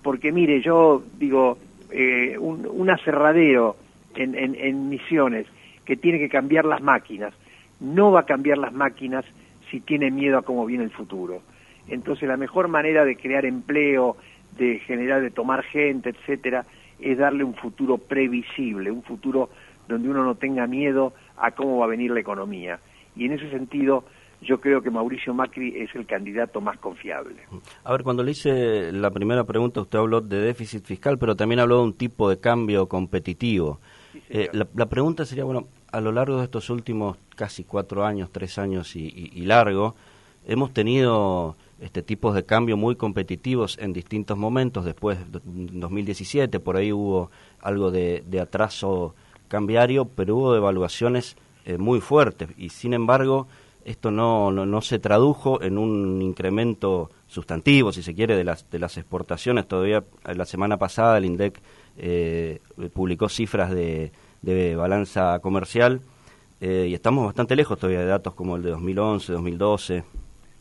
porque 0.03 0.33
mire, 0.33 0.61
yo 0.61 1.03
digo, 1.19 1.59
eh, 1.91 2.37
un, 2.39 2.91
aserradero 2.91 3.77
en, 4.15 4.35
en 4.37 4.89
Misiones 4.89 5.47
que 5.85 5.97
tiene 5.97 6.19
que 6.19 6.29
cambiar 6.29 6.65
las 6.65 6.83
máquinas, 6.83 7.33
no 7.81 8.13
va 8.13 8.21
a 8.21 8.27
cambiar 8.27 8.59
las 8.59 8.73
máquinas 8.73 9.25
si 9.71 9.81
tiene 9.81 10.11
miedo 10.11 10.39
a 10.39 10.43
cómo 10.43 10.67
viene 10.67 10.85
el 10.85 10.91
futuro. 10.91 11.43
Entonces 11.89 12.29
la 12.29 12.37
mejor 12.37 12.69
manera 12.69 13.05
de 13.05 13.17
crear 13.17 13.45
empleo, 13.45 14.17
de 14.57 14.79
generar, 14.81 15.23
de 15.23 15.31
tomar 15.31 15.63
gente, 15.63 16.11
etcétera, 16.11 16.65
es 17.01 17.19
darle 17.19 17.45
un 17.45 17.55
futuro 17.55 17.99
previsible, 17.99 18.91
un 18.91 19.03
futuro 19.03 19.51
donde 19.89 20.09
uno 20.09 20.23
no 20.23 20.35
tenga 20.35 20.67
miedo 20.67 21.13
a 21.39 21.51
cómo 21.53 21.79
va 21.79 21.87
a 21.87 21.89
venir 21.89 22.11
la 22.11 22.21
economía. 22.21 22.79
Y 23.21 23.27
en 23.27 23.33
ese 23.35 23.51
sentido, 23.51 24.05
yo 24.41 24.61
creo 24.61 24.83
que 24.83 24.91
Mauricio 24.91 25.33
Macri 25.33 25.77
es 25.77 25.95
el 25.95 26.07
candidato 26.07 26.61
más 26.61 26.79
confiable. 26.79 27.37
A 27.85 27.93
ver, 27.93 28.03
cuando 28.03 28.23
le 28.23 28.33
hice 28.33 28.91
la 28.93 29.11
primera 29.11 29.45
pregunta, 29.45 29.81
usted 29.81 29.99
habló 29.99 30.21
de 30.21 30.41
déficit 30.41 30.85
fiscal, 30.85 31.19
pero 31.19 31.37
también 31.37 31.61
habló 31.61 31.77
de 31.77 31.83
un 31.85 31.93
tipo 31.93 32.29
de 32.29 32.41
cambio 32.41 32.89
competitivo. 32.89 33.79
Eh, 34.29 34.49
la, 34.53 34.87
pregunta 34.87 35.25
sería, 35.25 35.45
bueno, 35.45 35.69
a 35.93 36.01
lo 36.01 36.11
largo 36.11 36.39
de 36.39 36.45
estos 36.45 36.71
últimos 36.71 37.17
casi 37.37 37.63
cuatro 37.63 38.05
años, 38.05 38.31
tres 38.33 38.59
años 38.59 38.97
y, 38.97 39.31
y 39.33 39.43
largo, 39.43 39.95
hemos 40.47 40.73
tenido 40.73 41.57
este, 41.81 42.03
tipos 42.03 42.35
de 42.35 42.45
cambio 42.45 42.77
muy 42.77 42.95
competitivos 42.95 43.79
en 43.79 43.95
distintos 43.95 44.37
momentos. 44.37 44.85
Después, 44.85 45.19
en 45.47 45.81
2017, 45.81 46.61
por 46.61 46.77
ahí 46.77 46.93
hubo 46.93 47.31
algo 47.61 47.91
de, 47.91 48.23
atraso 48.41 49.15
cambiario, 49.49 50.05
pero 50.05 50.37
hubo 50.37 50.55
devaluaciones 50.55 51.37
eh, 51.65 51.79
muy 51.79 52.01
fuertes. 52.01 52.49
Y 52.57 52.71
sin 52.71 52.95
embargo, 52.95 53.49
esto 53.85 54.11
no, 54.11 54.51
no, 54.51 54.81
se 54.83 54.99
tradujo 54.99 55.63
en 55.63 55.79
un 55.79 56.21
incremento 56.23 57.11
sustantivo, 57.27 57.93
si 57.93 58.03
se 58.03 58.15
quiere, 58.15 58.37
de 58.37 58.45
las, 58.45 58.71
de 58.71 58.79
las 58.79 58.97
exportaciones. 58.99 59.67
Todavía 59.67 60.05
eh, 60.27 60.35
la 60.35 60.45
semana 60.45 60.77
pasada 60.77 61.19
el 61.19 61.25
INDEC 61.25 61.61
eh, 61.97 62.61
publicó 62.93 63.29
cifras 63.29 63.71
de, 63.71 64.13
de 64.43 64.77
balanza 64.77 65.39
comercial 65.41 66.01
eh, 66.61 66.87
y 66.89 66.95
estamos 66.95 67.25
bastante 67.25 67.57
lejos 67.57 67.79
todavía 67.79 68.01
de 68.01 68.07
datos 68.07 68.35
como 68.35 68.57
el 68.57 68.63
de 68.63 68.71
2011, 68.71 69.33
2012. 69.33 70.05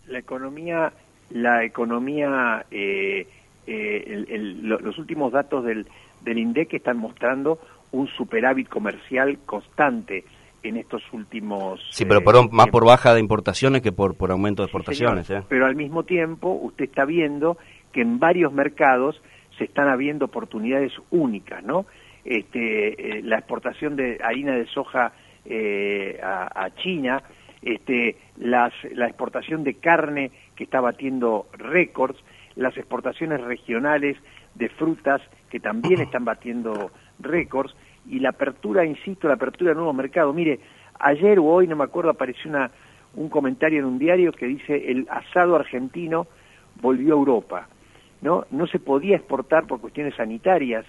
La 0.08 0.20
economía, 0.20 0.94
la 1.32 1.64
economía, 1.66 2.66
eh, 2.72 3.28
los 3.68 4.98
últimos 4.98 5.32
datos 5.32 5.66
del, 5.66 5.86
del 6.22 6.38
INDEC 6.38 6.74
están 6.76 6.98
mostrando 6.98 7.60
un 7.92 8.08
superávit 8.08 8.70
comercial 8.70 9.40
constante 9.46 10.24
en 10.64 10.78
estos 10.78 11.02
últimos... 11.14 11.82
Sí, 11.92 12.06
pero 12.06 12.22
por, 12.22 12.52
más 12.52 12.68
por 12.68 12.86
baja 12.86 13.14
de 13.14 13.20
importaciones 13.20 13.82
que 13.82 13.92
por, 13.92 14.16
por 14.16 14.32
aumento 14.32 14.62
de 14.62 14.68
exportaciones. 14.68 15.30
¿eh? 15.30 15.44
Pero 15.48 15.66
al 15.66 15.76
mismo 15.76 16.04
tiempo 16.04 16.52
usted 16.52 16.86
está 16.86 17.06
viendo 17.06 17.58
que 17.92 18.02
en 18.02 18.20
varios 18.20 18.52
mercados 18.54 19.22
se 19.58 19.66
están 19.66 19.90
habiendo 19.90 20.26
oportunidades 20.26 20.94
únicas, 21.12 21.64
¿no? 21.64 21.86
Este, 22.24 23.18
eh, 23.18 23.22
la 23.24 23.38
exportación 23.38 23.96
de 23.96 24.20
harina 24.24 24.54
de 24.54 24.66
soja 24.68 25.14
eh, 25.46 26.20
a, 26.22 26.70
China, 26.76 27.24
este, 27.62 28.18
las, 28.38 28.74
la 28.94 29.08
exportación 29.08 29.64
de 29.64 29.76
carne 29.76 30.32
que 30.56 30.66
está 30.66 30.82
batiendo 30.82 31.48
récords, 31.54 32.18
las 32.56 32.78
exportaciones 32.78 33.42
regionales 33.42 34.18
de 34.56 34.70
frutas 34.70 35.22
que 35.50 35.60
también 35.60 36.02
están 36.02 36.26
batiendo 36.26 36.92
récords, 37.20 37.74
y 38.10 38.20
la 38.20 38.30
apertura, 38.30 38.86
insisto, 38.86 39.28
la 39.28 39.36
apertura 39.36 39.72
de 39.72 39.76
nuevos 39.76 39.96
mercados. 39.96 40.36
Mire, 40.36 40.60
ayer 41.00 41.40
o 41.40 41.46
hoy, 41.46 41.68
no 41.68 41.76
me 41.76 41.84
acuerdo, 41.84 42.10
apareció 42.12 42.50
una, 42.50 42.72
un 43.16 43.30
comentario 43.30 43.80
en 43.80 43.86
un 43.86 44.00
diario 44.00 44.32
que 44.32 44.48
dice 44.48 44.92
el 44.92 45.08
asado 45.10 45.56
argentino 45.56 46.28
volvió 46.82 47.14
a 47.14 47.18
Europa. 47.18 47.68
¿no? 48.22 48.46
no 48.52 48.68
se 48.68 48.80
podía 48.80 49.16
exportar 49.16 49.66
por 49.66 49.80
cuestiones 49.80 50.16
sanitarias 50.16 50.86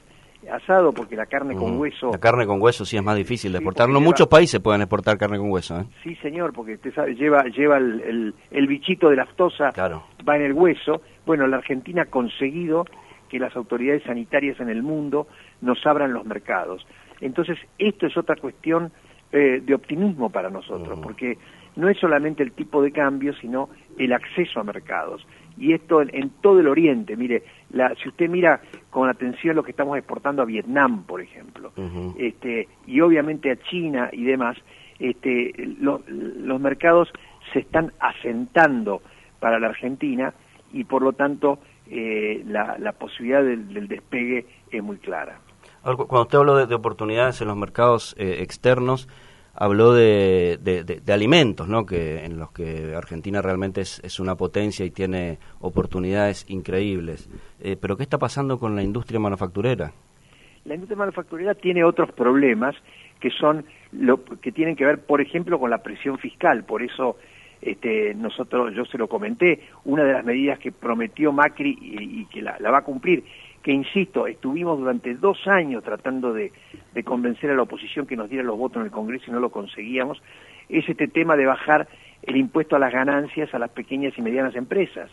asado 0.50 0.92
porque 0.92 1.16
la 1.16 1.26
carne 1.26 1.54
con 1.54 1.76
mm, 1.76 1.80
hueso... 1.80 2.10
La 2.12 2.18
carne 2.18 2.46
con 2.46 2.62
hueso 2.62 2.84
sí 2.86 2.96
es 2.96 3.02
más 3.02 3.16
difícil 3.16 3.52
de 3.52 3.58
exportar. 3.58 3.88
No 3.90 4.00
muchos 4.00 4.26
países 4.26 4.58
pueden 4.60 4.80
exportar 4.80 5.18
carne 5.18 5.36
con 5.36 5.50
hueso. 5.50 5.80
¿eh? 5.80 5.84
Sí, 6.02 6.16
señor, 6.16 6.54
porque 6.54 6.74
usted 6.74 6.94
sabe, 6.94 7.14
lleva, 7.14 7.44
lleva 7.44 7.76
el, 7.76 8.34
el, 8.50 8.66
bichito 8.66 9.10
de 9.10 9.16
laftosa, 9.16 9.70
claro. 9.72 10.04
va 10.26 10.36
en 10.36 10.42
el 10.42 10.54
hueso. 10.54 11.02
Bueno, 11.26 11.46
la 11.46 11.58
Argentina 11.58 12.02
ha 12.02 12.06
conseguido 12.06 12.86
que 13.28 13.38
las 13.38 13.54
autoridades 13.54 14.02
sanitarias 14.04 14.58
en 14.60 14.70
el 14.70 14.82
mundo 14.82 15.26
nos 15.60 15.84
abran 15.84 16.14
los 16.14 16.24
mercados. 16.24 16.86
Entonces, 17.20 17.58
esto 17.78 18.06
es 18.06 18.16
otra 18.16 18.36
cuestión 18.36 18.92
eh, 19.32 19.62
de 19.64 19.74
optimismo 19.74 20.30
para 20.30 20.50
nosotros, 20.50 20.98
mm. 20.98 21.02
porque 21.02 21.38
no 21.76 21.88
es 21.88 21.98
solamente 21.98 22.42
el 22.42 22.52
tipo 22.52 22.82
de 22.82 22.90
cambio, 22.90 23.32
sino 23.34 23.68
el 23.96 24.12
acceso 24.12 24.60
a 24.60 24.64
mercados. 24.64 25.26
Y 25.56 25.72
esto 25.72 26.02
en, 26.02 26.30
todo 26.40 26.58
el 26.60 26.66
Oriente, 26.66 27.16
mire, 27.16 27.44
la, 27.70 27.94
si 28.02 28.08
usted 28.08 28.28
mira 28.28 28.60
con 28.90 29.08
atención 29.08 29.56
lo 29.56 29.62
que 29.62 29.70
estamos 29.70 29.96
exportando 29.96 30.42
a 30.42 30.46
Vietnam, 30.46 31.04
por 31.04 31.20
ejemplo, 31.20 31.72
este, 32.18 32.66
y 32.86 33.00
obviamente 33.00 33.50
a 33.50 33.56
China 33.56 34.08
y 34.12 34.24
demás, 34.24 34.56
este, 34.98 35.52
los 35.78 36.60
mercados 36.60 37.12
se 37.52 37.60
están 37.60 37.92
asentando 38.00 39.02
para 39.38 39.58
la 39.58 39.68
Argentina 39.68 40.34
y 40.72 40.84
por 40.84 41.02
lo 41.02 41.12
tanto 41.12 41.58
eh, 41.90 42.42
la, 42.46 42.92
posibilidad 42.92 43.42
del 43.42 43.86
despegue 43.88 44.46
es 44.70 44.82
muy 44.82 44.96
clara. 44.98 45.40
Cuando 45.82 46.22
usted 46.22 46.38
habló 46.38 46.66
de, 46.66 46.75
oportunidades 46.75 47.40
en 47.40 47.49
los 47.49 47.56
mercados 47.56 48.14
eh, 48.18 48.38
externos, 48.40 49.08
habló 49.54 49.94
de, 49.94 50.58
alimentos, 51.08 51.68
¿no? 51.68 51.87
Que 51.87 52.25
en 52.25 52.38
los 52.38 52.52
que 52.52 52.94
Argentina 52.94 53.40
realmente 53.42 53.80
es, 53.80 54.20
una 54.20 54.34
potencia 54.34 54.84
y 54.84 54.90
tiene 54.90 55.38
oportunidades 55.60 56.44
increíbles. 56.49 57.28
Eh, 57.60 57.76
pero 57.80 57.96
¿qué 57.96 58.02
está 58.02 58.18
pasando 58.18 58.58
con 58.58 58.76
la 58.76 58.82
industria 58.82 59.20
manufacturera? 59.20 59.92
La 60.64 60.75
industria 60.75 60.99
manufacturera 60.99 61.54
tiene 61.54 61.84
otros 61.84 62.12
problemas 62.12 62.76
que 63.18 63.30
son 63.30 63.64
lo 63.92 64.22
que 64.25 64.52
tienen 64.52 64.76
que 64.76 64.84
ver, 64.84 65.04
por 65.04 65.20
ejemplo, 65.20 65.58
con 65.58 65.70
la 65.70 65.78
presión 65.78 66.18
fiscal. 66.18 66.64
Por 66.64 66.82
eso 66.82 67.16
este, 67.60 68.14
nosotros, 68.14 68.75
yo 68.75 68.84
se 68.87 68.96
lo 68.96 69.06
comenté, 69.06 69.60
una 69.84 70.04
de 70.04 70.12
las 70.14 70.25
medidas 70.25 70.58
que 70.58 70.72
prometió 70.72 71.32
Macri 71.32 71.76
y, 71.80 72.25
que 72.26 72.40
la, 72.40 72.56
va 72.70 72.78
a 72.78 72.84
cumplir 72.84 73.25
que 73.62 73.72
insisto, 73.72 74.26
estuvimos 74.26 74.78
durante 74.78 75.14
dos 75.14 75.46
años 75.46 75.84
tratando 75.84 76.32
de, 76.32 76.52
convencer 77.04 77.50
a 77.50 77.54
la 77.54 77.62
oposición 77.62 78.06
que 78.06 78.16
nos 78.16 78.30
diera 78.30 78.44
los 78.44 78.58
votos 78.58 78.80
en 78.80 78.86
el 78.86 78.90
Congreso 78.90 79.26
y 79.28 79.32
no 79.32 79.40
lo 79.40 79.50
conseguíamos, 79.50 80.22
es 80.68 80.88
este 80.88 81.08
tema 81.08 81.36
de 81.36 81.46
bajar 81.46 81.88
el 82.22 82.36
impuesto 82.36 82.76
a 82.76 82.78
las 82.78 82.92
ganancias 82.92 83.52
a 83.54 83.58
las 83.58 83.70
pequeñas 83.70 84.16
y 84.16 84.22
medianas 84.22 84.54
empresas, 84.54 85.10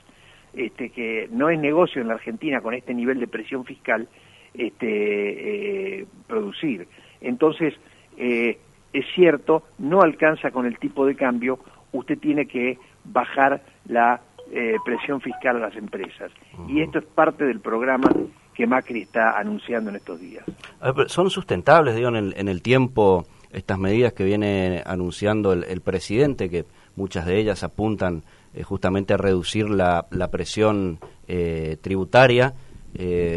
este, 0.54 0.90
que 0.90 1.28
no 1.32 1.50
es 1.50 1.60
negocio 1.60 2.02
en 2.02 2.08
la 2.08 2.16
Argentina 2.16 2.62
con 2.62 2.74
este 2.74 2.94
nivel 2.94 3.20
de 3.20 3.28
presión 3.28 3.66
fiscal 3.66 4.08
este, 4.54 6.00
eh, 6.02 6.06
producir. 6.28 6.88
Entonces, 7.22 7.74
eh, 8.18 8.58
es 8.94 9.06
cierto, 9.14 9.64
no 9.78 10.02
alcanza 10.02 10.52
con 10.52 10.66
el 10.66 10.80
tipo 10.80 11.06
de 11.06 11.16
cambio, 11.16 11.60
usted 11.92 12.18
tiene 12.18 12.48
que 12.48 12.78
bajar 13.04 13.62
la 13.86 14.22
eh, 14.52 14.76
presión 14.86 15.22
fiscal 15.22 15.58
a 15.58 15.60
las 15.60 15.76
empresas. 15.76 16.32
Y 16.68 16.82
esto 16.82 17.00
es 17.00 17.06
parte 17.06 17.46
del 17.46 17.60
programa 17.60 18.10
que 18.58 18.66
Macri 18.66 19.04
está 19.04 19.38
anunciando 19.38 19.92
en 19.92 19.98
estos 19.98 20.20
días. 20.20 20.44
¿Son 21.06 21.30
sustentables, 21.30 21.96
digo, 21.96 22.10
en 22.10 22.48
el, 22.48 22.62
tiempo 22.64 23.26
estas 23.52 23.78
medidas 23.78 24.14
que 24.14 24.24
viene 24.24 24.82
anunciando 24.84 25.54
el, 25.54 25.82
presidente, 25.82 26.50
que 26.50 26.66
muchas 26.96 27.28
de 27.28 27.40
ellas 27.40 27.64
apuntan 27.64 28.24
eh, 28.56 28.64
justamente 28.64 29.14
a 29.14 29.18
reducir 29.18 29.70
la, 29.70 30.08
presión 30.32 30.98
eh, 31.28 31.78
tributaria, 31.82 32.56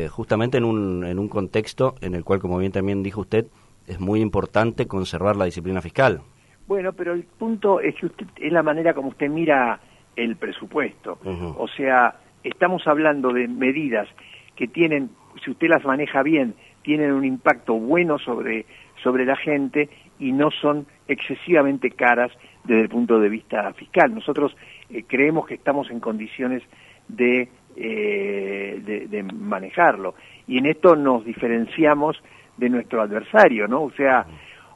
justamente 0.09 0.57
en 0.57 0.65
un, 0.65 1.05
en 1.05 1.19
un 1.19 1.29
contexto 1.29 1.97
en 2.01 2.15
el 2.15 2.25
cual, 2.25 2.41
como 2.41 2.57
bien 2.57 2.73
también 2.73 3.03
dijo 3.03 3.21
usted, 3.21 3.47
es 3.87 4.01
muy 4.01 4.21
importante 4.21 4.87
conservar 4.87 5.37
la 5.37 5.45
disciplina 5.45 5.83
fiscal? 5.83 6.23
Bueno, 6.67 6.95
pero 6.95 7.13
el 7.13 7.25
punto 7.25 7.81
es 7.81 7.95
que 7.97 8.07
usted, 8.07 8.27
es 8.37 8.53
la 8.53 8.63
manera 8.63 8.95
como 8.95 9.09
usted 9.09 9.29
mira 9.29 9.81
el 10.17 10.37
presupuesto. 10.37 11.19
O 11.59 11.69
sea, 11.77 12.15
estamos 12.43 12.87
hablando 12.87 13.33
de 13.33 13.49
medidas 13.49 14.09
que 14.57 14.69
tienen, 14.69 15.11
si 15.45 15.51
usted 15.51 15.69
las 15.69 15.85
maneja 15.85 16.23
bien, 16.23 16.55
tienen 16.83 17.13
un 17.13 17.25
impacto 17.25 17.75
bueno 17.75 18.19
sobre, 18.19 18.67
sobre 19.03 19.25
la 19.25 19.37
gente 19.37 19.89
y 20.19 20.33
no 20.33 20.51
son 20.51 20.87
excesivamente 21.09 21.91
caras 21.91 22.33
desde 22.65 22.83
el 22.83 22.89
punto 22.89 23.19
de 23.19 23.29
vista 23.29 23.73
fiscal. 23.75 24.15
Nosotros 24.15 24.57
eh, 24.91 25.05
creemos 25.07 25.47
que 25.47 25.55
estamos 25.55 25.91
en 25.91 26.01
condiciones 26.01 26.63
de, 27.09 27.49
eh, 27.77 28.81
de, 28.85 29.07
de, 29.09 29.23
manejarlo. 29.23 30.15
Y 30.47 30.59
en 30.59 30.67
esto 30.67 30.97
nos 30.97 31.25
diferenciamos 31.25 32.23
de 32.57 32.69
nuestro 32.69 33.01
adversario, 33.01 33.67
¿no? 33.67 33.83
O 33.83 33.91
sea, 33.93 34.27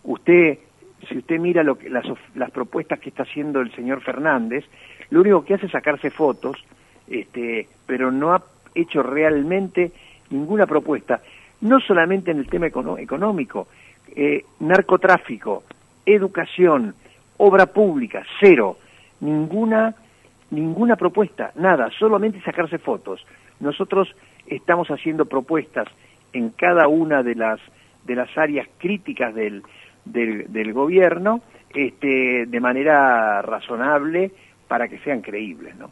usted, 0.04 0.58
si 1.08 1.18
usted 1.18 1.38
mira 1.38 1.62
lo 1.62 1.76
que, 1.76 1.90
las, 1.90 2.06
las 2.34 2.50
propuestas 2.50 2.98
que 2.98 3.10
está 3.10 3.24
haciendo 3.24 3.60
el 3.60 3.72
señor 3.74 4.02
Fernández, 4.02 4.64
lo 5.10 5.20
único 5.20 5.44
que 5.44 5.54
hace 5.54 5.66
es 5.66 5.72
sacarse 5.72 6.10
fotos, 6.10 6.56
este, 7.06 7.68
pero 7.86 8.10
no 8.10 8.32
hecho 8.74 9.02
realmente 9.02 9.92
ninguna 10.30 10.66
propuesta, 10.66 11.20
no 11.60 11.80
solamente 11.80 12.30
en 12.30 12.38
el 12.38 12.48
tema 12.48 12.66
económico, 12.66 13.68
eh, 14.14 14.44
narcotráfico, 14.60 15.64
educación, 16.04 16.94
obra 17.38 17.66
pública, 17.66 18.24
cero, 18.40 18.78
ninguna, 19.20 19.94
ninguna 20.50 20.96
propuesta, 20.96 21.52
nada, 21.56 21.90
solamente 21.98 22.40
sacarse 22.42 22.78
fotos. 22.78 23.24
Nosotros 23.60 24.14
estamos 24.46 24.88
haciendo 24.88 25.26
propuestas 25.26 25.88
en 26.32 26.50
cada 26.50 26.88
una 26.88 27.22
de 27.22 27.34
las, 27.34 27.60
de 28.04 28.16
las 28.16 28.36
áreas 28.36 28.68
críticas 28.78 29.34
del, 29.34 29.62
del, 30.04 30.72
gobierno, 30.72 31.40
este, 31.74 32.46
de 32.46 32.60
manera 32.60 33.40
razonable, 33.42 34.32
para 34.68 34.88
que 34.88 34.98
sean 34.98 35.22
creíbles, 35.22 35.76
¿no? 35.76 35.90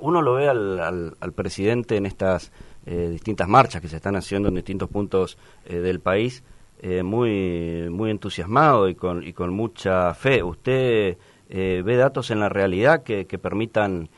Uno 0.00 0.22
lo 0.22 0.34
ve 0.34 0.48
al, 0.48 0.80
al, 1.20 1.32
presidente 1.32 1.96
en 1.96 2.06
estas 2.06 2.52
eh, 2.86 3.08
distintas 3.10 3.48
marchas 3.48 3.80
que 3.80 3.88
se 3.88 3.96
están 3.96 4.16
haciendo 4.16 4.48
en 4.48 4.54
distintos 4.56 4.88
puntos 4.88 5.38
eh, 5.64 5.76
del 5.78 6.00
país, 6.00 6.44
eh, 6.80 7.02
muy, 7.02 7.88
muy 7.90 8.10
entusiasmado 8.10 8.88
y 8.88 8.94
con, 8.94 9.22
y 9.22 9.32
con 9.32 9.54
mucha 9.54 10.12
fe. 10.14 10.42
¿Usted 10.42 11.16
ve 11.48 11.96
datos 11.96 12.32
en 12.32 12.40
la 12.40 12.48
realidad 12.48 13.04
que, 13.04 13.26
que 13.26 13.38
permitan 13.38 14.08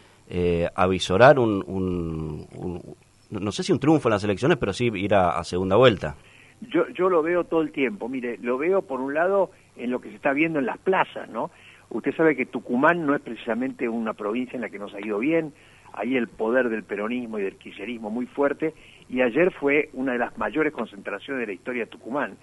avisorar 0.74 1.38
un, 1.38 1.62
un, 1.66 2.96
no 3.28 3.52
sé 3.52 3.62
si 3.62 3.72
un 3.72 3.80
triunfo 3.80 4.08
en 4.08 4.12
las 4.12 4.24
elecciones, 4.24 4.56
pero 4.56 4.72
sí 4.72 4.86
ir 4.94 5.14
a, 5.14 5.38
a 5.38 5.44
segunda 5.44 5.76
vuelta? 5.76 6.16
Yo, 6.62 6.88
yo 6.94 7.10
lo 7.10 7.22
veo 7.22 7.44
todo 7.44 7.60
el 7.60 7.72
tiempo. 7.72 8.08
Mire, 8.08 8.38
lo 8.38 8.56
veo 8.56 8.80
por 8.82 9.00
un 9.00 9.12
lado 9.12 9.50
en 9.76 9.90
lo 9.90 10.00
que 10.00 10.08
se 10.08 10.16
está 10.16 10.32
viendo 10.32 10.58
en 10.58 10.66
las 10.66 10.78
plazas, 10.78 11.28
¿no? 11.28 11.50
Usted 11.90 12.14
sabe 12.14 12.36
que 12.36 12.46
Tucumán 12.46 13.06
no 13.06 13.14
es 13.14 13.20
precisamente 13.20 13.88
una 13.88 14.12
provincia 14.12 14.56
en 14.56 14.62
la 14.62 14.68
que 14.68 14.78
nos 14.78 14.94
ha 14.94 15.00
ido 15.00 15.18
bien, 15.18 15.52
ahí 15.92 16.16
el 16.16 16.28
poder 16.28 16.68
del 16.68 16.82
peronismo 16.82 17.38
y 17.38 17.42
del 17.42 17.56
kirchnerismo 17.56 18.10
muy 18.10 18.26
fuerte, 18.26 18.74
y 19.08 19.22
ayer 19.22 19.52
fue 19.52 19.88
una 19.92 20.12
de 20.12 20.18
las 20.18 20.36
mayores 20.36 20.72
concentraciones 20.72 21.40
de 21.40 21.46
la 21.46 21.52
historia 21.52 21.84
de 21.84 21.90
Tucumán. 21.90 22.36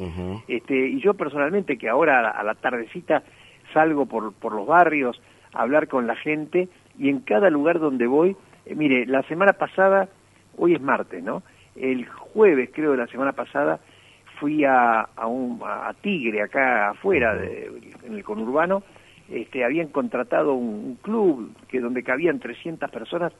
este, 0.48 0.88
y 0.88 1.02
yo 1.02 1.14
personalmente, 1.14 1.78
que 1.78 1.90
ahora 1.90 2.30
a 2.30 2.44
la 2.44 2.56
tardecita 2.56 3.24
salgo 3.74 4.06
por, 4.06 4.34
por 4.34 4.54
los 4.54 4.66
barrios 4.66 5.22
a 5.54 5.62
hablar 5.62 5.88
con 5.88 6.08
la 6.08 6.16
gente, 6.16 6.70
y 6.98 7.10
en 7.10 7.20
cada 7.20 7.50
lugar 7.50 7.80
donde 7.80 8.08
voy, 8.08 8.36
eh, 8.66 8.76
mire, 8.76 9.06
la 9.06 9.24
semana 9.24 9.54
pasada, 9.54 10.10
hoy 10.58 10.74
es 10.74 10.82
martes, 10.82 11.24
¿no? 11.24 11.44
El 11.76 12.08
jueves, 12.08 12.70
creo, 12.74 12.92
de 12.92 12.98
la 12.98 13.08
semana 13.08 13.34
pasada, 13.34 13.80
fui 14.40 14.64
a, 14.64 15.02
a, 15.02 15.28
un, 15.28 15.60
a 15.64 15.94
Tigre, 16.02 16.42
acá 16.42 16.90
afuera, 16.90 17.36
de, 17.36 17.72
en 18.04 18.14
el 18.14 18.24
conurbano, 18.24 18.84
este, 19.34 19.66
habían 19.66 19.88
contratado 19.88 20.54
un, 20.54 20.98
club 21.02 21.56
que 21.68 21.80
donde 21.80 22.04
cabían 22.04 22.40
300 22.40 22.90
personas, 22.92 23.34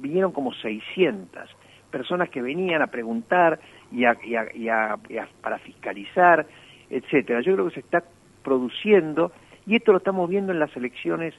vinieron 0.00 0.32
como 0.32 0.52
600 0.52 1.48
personas 1.90 2.28
que 2.28 2.42
venían 2.42 2.82
a 2.82 2.88
preguntar 2.88 3.58
y, 3.90 4.04
a, 4.04 4.16
y, 4.22 4.68
a, 4.68 4.98
para 5.40 5.58
fiscalizar, 5.60 6.46
etcétera. 6.90 7.40
Yo 7.40 7.54
creo 7.54 7.68
que 7.68 7.74
se 7.74 7.80
está 7.80 8.04
produciendo 8.42 9.32
y 9.66 9.76
esto 9.76 9.92
lo 9.92 9.98
estamos 9.98 10.28
viendo 10.28 10.52
en 10.52 10.58
las 10.58 10.74
elecciones, 10.76 11.34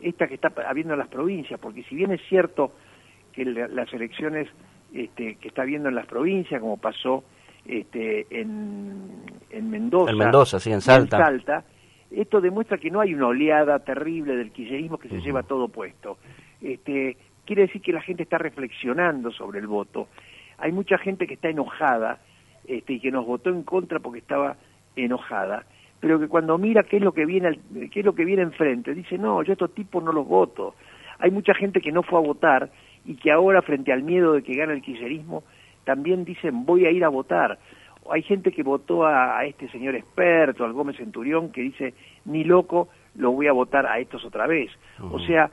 esta 0.00 0.26
que 0.26 0.34
está 0.34 0.52
habiendo 0.68 0.94
en 0.94 0.98
las 0.98 1.08
provincias, 1.08 1.60
porque 1.60 1.84
si 1.84 1.94
bien 1.94 2.10
es 2.10 2.20
cierto 2.28 2.72
que 3.32 3.44
las 3.44 3.92
elecciones 3.92 4.48
este, 4.92 5.36
que 5.36 5.48
está 5.48 5.62
habiendo 5.62 5.88
en 5.88 5.94
las 5.94 6.06
provincias, 6.06 6.60
como 6.60 6.76
pasó 6.76 7.24
este, 7.64 8.26
en, 8.30 9.22
en 9.50 9.70
Mendoza, 9.70 10.10
en 10.10 10.18
Mendoza, 10.18 10.58
sí, 10.58 10.72
en 10.72 10.80
Salta. 10.80 11.16
en 11.18 11.22
Salta, 11.22 11.64
esto 12.14 12.40
demuestra 12.40 12.78
que 12.78 12.90
no 12.90 13.00
hay 13.00 13.14
una 13.14 13.28
oleada 13.28 13.78
terrible 13.80 14.36
del 14.36 14.50
kirchnerismo 14.50 14.98
que 14.98 15.08
se 15.08 15.20
lleva 15.20 15.42
todo 15.42 15.68
puesto. 15.68 16.18
Este, 16.60 17.16
quiere 17.44 17.62
decir 17.62 17.82
que 17.82 17.92
la 17.92 18.02
gente 18.02 18.22
está 18.22 18.38
reflexionando 18.38 19.30
sobre 19.30 19.58
el 19.60 19.66
voto. 19.66 20.08
Hay 20.58 20.72
mucha 20.72 20.98
gente 20.98 21.26
que 21.26 21.34
está 21.34 21.48
enojada 21.48 22.20
este, 22.66 22.94
y 22.94 23.00
que 23.00 23.10
nos 23.10 23.26
votó 23.26 23.50
en 23.50 23.62
contra 23.62 23.98
porque 23.98 24.20
estaba 24.20 24.56
enojada, 24.94 25.64
pero 26.00 26.20
que 26.20 26.28
cuando 26.28 26.58
mira 26.58 26.82
qué 26.82 26.96
es 26.96 27.02
lo 27.02 27.12
que 27.12 27.24
viene, 27.24 27.58
qué 27.90 28.00
es 28.00 28.04
lo 28.04 28.14
que 28.14 28.24
viene 28.24 28.42
enfrente, 28.42 28.94
dice, 28.94 29.18
no, 29.18 29.42
yo 29.42 29.52
estos 29.52 29.74
tipos 29.74 30.02
no 30.02 30.12
los 30.12 30.26
voto. 30.26 30.74
Hay 31.18 31.30
mucha 31.30 31.54
gente 31.54 31.80
que 31.80 31.92
no 31.92 32.02
fue 32.02 32.18
a 32.18 32.22
votar 32.22 32.70
y 33.04 33.14
que 33.16 33.30
ahora, 33.30 33.62
frente 33.62 33.92
al 33.92 34.02
miedo 34.02 34.32
de 34.32 34.42
que 34.42 34.54
gane 34.54 34.74
el 34.74 34.82
kirchnerismo, 34.82 35.44
también 35.84 36.24
dicen, 36.24 36.64
voy 36.64 36.86
a 36.86 36.90
ir 36.90 37.04
a 37.04 37.08
votar. 37.08 37.58
Hay 38.10 38.22
gente 38.22 38.50
que 38.52 38.62
votó 38.62 39.06
a, 39.06 39.44
este 39.44 39.68
señor 39.68 39.94
experto, 39.94 40.64
al 40.64 40.72
Gómez 40.72 40.96
Centurión, 40.96 41.52
que 41.52 41.60
dice, 41.60 41.94
ni 42.24 42.44
loco, 42.44 42.88
lo 43.14 43.32
voy 43.32 43.46
a 43.46 43.52
votar 43.52 43.86
a 43.86 43.98
estos 43.98 44.24
otra 44.24 44.46
vez. 44.46 44.70
O 45.10 45.18
sea, 45.20 45.50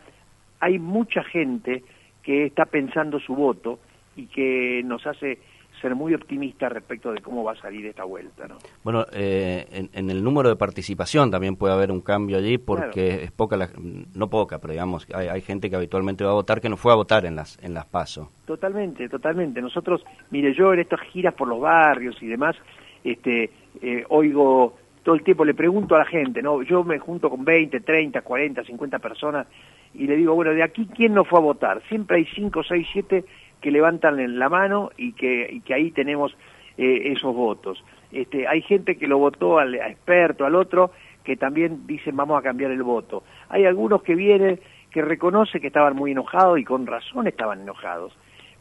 hay 0.60 0.80
mucha 0.80 1.24
gente 1.24 1.84
que 2.24 2.46
está 2.46 2.66
pensando 2.66 3.20
su 3.20 3.36
voto 3.36 3.80
y 4.16 4.28
que 4.28 4.82
nos 4.84 5.06
hace 5.06 5.40
ser 5.82 5.96
muy 5.96 6.14
optimista 6.14 6.70
respecto 6.70 7.12
de 7.12 7.22
cómo 7.22 7.44
va 7.44 7.54
a 7.54 7.56
salir 7.56 7.86
esta 7.86 8.04
vuelta. 8.04 8.48
¿no? 8.48 8.58
Bueno, 8.84 9.06
eh, 9.14 9.88
en, 9.94 10.10
el 10.10 10.24
número 10.24 10.50
de 10.50 10.56
participación 10.56 11.32
también 11.32 11.56
puede 11.56 11.74
haber 11.74 11.92
un 11.92 12.02
cambio 12.02 12.38
allí 12.38 12.58
porque 12.58 13.24
es 13.24 13.32
poca, 13.32 13.58
la, 13.58 13.70
no 14.14 14.30
poca, 14.30 14.60
pero 14.60 14.74
digamos, 14.74 15.08
hay, 15.14 15.28
hay, 15.28 15.42
gente 15.42 15.70
que 15.70 15.76
habitualmente 15.76 16.24
va 16.24 16.32
a 16.32 16.36
votar 16.36 16.62
que 16.62 16.70
no 16.70 16.78
fue 16.78 16.92
a 16.92 16.96
votar 16.96 17.26
en 17.26 17.36
las, 17.36 17.58
en 17.64 17.74
las 17.74 17.86
PASO. 17.86 18.32
Totalmente, 18.46 19.08
totalmente. 19.10 19.62
Nosotros, 19.62 20.04
mire, 20.32 20.54
yo 20.54 20.74
en 20.74 20.80
estas 20.80 21.02
giras 21.02 21.34
por 21.34 21.48
los 21.48 21.60
barrios 21.60 22.22
y 22.22 22.28
demás, 22.28 22.56
este, 23.04 23.50
eh, 23.82 24.04
oigo 24.10 24.76
todo 25.04 25.16
el 25.16 25.24
tiempo, 25.24 25.46
le 25.46 25.54
pregunto 25.54 25.96
a 25.96 26.00
la 26.00 26.06
gente, 26.06 26.42
¿no? 26.42 26.62
Yo 26.62 26.84
me 26.84 27.00
junto 27.00 27.30
con 27.30 27.44
20, 27.46 27.80
30, 27.80 28.22
40, 28.22 28.64
50 28.64 29.00
personas 29.00 29.48
y 29.94 30.06
le 30.06 30.16
digo, 30.16 30.36
bueno, 30.36 30.52
de 30.52 30.62
aquí, 30.62 30.88
¿quién 30.94 31.14
no 31.14 31.24
fue 31.24 31.40
a 31.40 31.42
votar? 31.42 31.82
Siempre 31.88 32.18
hay 32.18 32.26
5, 32.26 32.62
6, 32.64 32.88
7 32.94 33.26
que 33.62 33.72
levantan 33.72 34.40
la 34.40 34.50
mano 34.50 34.92
y 34.98 35.14
que, 35.14 35.62
que 35.66 35.74
ahí 35.74 35.92
tenemos 35.92 36.36
eh, 36.78 37.12
esos 37.12 37.36
votos. 37.36 37.84
Este, 38.12 38.48
hay 38.48 38.62
gente 38.62 38.98
que 38.98 39.08
lo 39.08 39.18
votó 39.18 39.60
al 39.60 39.76
experto, 39.76 40.46
al 40.46 40.56
otro, 40.56 40.92
que 41.24 41.36
también 41.36 41.86
dicen 41.86 42.16
vamos 42.16 42.40
a 42.40 42.42
cambiar 42.42 42.72
el 42.72 42.84
voto. 42.84 43.24
Hay 43.50 43.66
algunos 43.66 44.02
que 44.02 44.16
vienen, 44.16 44.60
que 44.92 45.02
reconoce 45.02 45.60
que 45.60 45.68
estaban 45.68 45.96
muy 45.96 46.12
enojados 46.12 46.58
y 46.58 46.64
con 46.64 46.88
razón 46.88 47.28
estaban 47.28 47.62
enojados, 47.62 48.14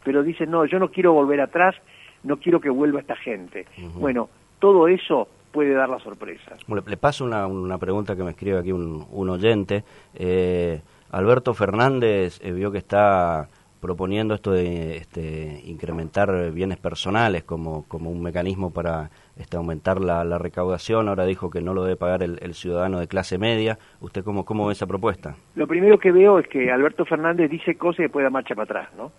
pero 0.04 0.22
dicen 0.22 0.50
no, 0.50 0.66
yo 0.66 0.78
no 0.78 0.90
quiero 0.90 1.12
volver 1.12 1.40
atrás, 1.40 1.76
no 2.24 2.38
quiero 2.38 2.60
que 2.60 2.68
vuelva 2.68 3.00
esta 3.00 3.16
gente. 3.16 3.66
Bueno, 3.94 4.28
todo 4.58 4.88
eso 4.88 5.28
puede 5.52 5.72
dar 5.72 5.88
la 5.88 5.98
sorpresa. 6.00 6.56
Le, 6.66 6.96
paso 6.96 7.24
una, 7.24 7.46
una, 7.46 7.78
pregunta 7.78 8.16
que 8.16 8.22
me 8.22 8.30
escribe 8.30 8.58
aquí 8.58 8.72
un, 8.72 9.06
un 9.10 9.30
oyente. 9.30 9.84
Eh, 10.14 10.80
Alberto 11.10 11.54
Fernández 11.54 12.40
eh, 12.42 12.52
vio 12.52 12.70
que 12.70 12.78
está 12.78 13.48
proponiendo 13.80 14.34
esto 14.34 14.52
de 14.52 14.96
este, 14.96 15.62
incrementar 15.64 16.50
bienes 16.52 16.78
personales 16.78 17.44
como, 17.44 17.86
como 17.88 18.10
un 18.10 18.22
mecanismo 18.22 18.72
para 18.72 19.10
este, 19.36 19.56
aumentar 19.56 20.00
la, 20.00 20.38
recaudación. 20.38 21.08
Ahora 21.08 21.26
dijo 21.26 21.50
que 21.50 21.60
no 21.60 21.74
lo 21.74 21.84
debe 21.84 21.96
pagar 21.96 22.22
el, 22.22 22.54
ciudadano 22.54 22.98
de 23.00 23.08
clase 23.08 23.38
media. 23.38 23.78
¿Usted 24.00 24.24
cómo, 24.24 24.44
cómo 24.44 24.66
ve 24.66 24.72
esa 24.72 24.86
propuesta? 24.86 25.36
Lo 25.54 25.66
primero 25.66 25.98
que 25.98 26.12
veo 26.12 26.38
es 26.38 26.48
que 26.48 26.70
Alberto 26.70 27.04
Fernández 27.04 27.50
dice 27.50 27.76
cosas 27.76 28.00
y 28.00 28.02
después 28.04 28.24
da 28.24 28.30
marcha 28.30 28.54
para 28.54 28.64
atrás. 28.64 28.88
¿no? 28.96 29.12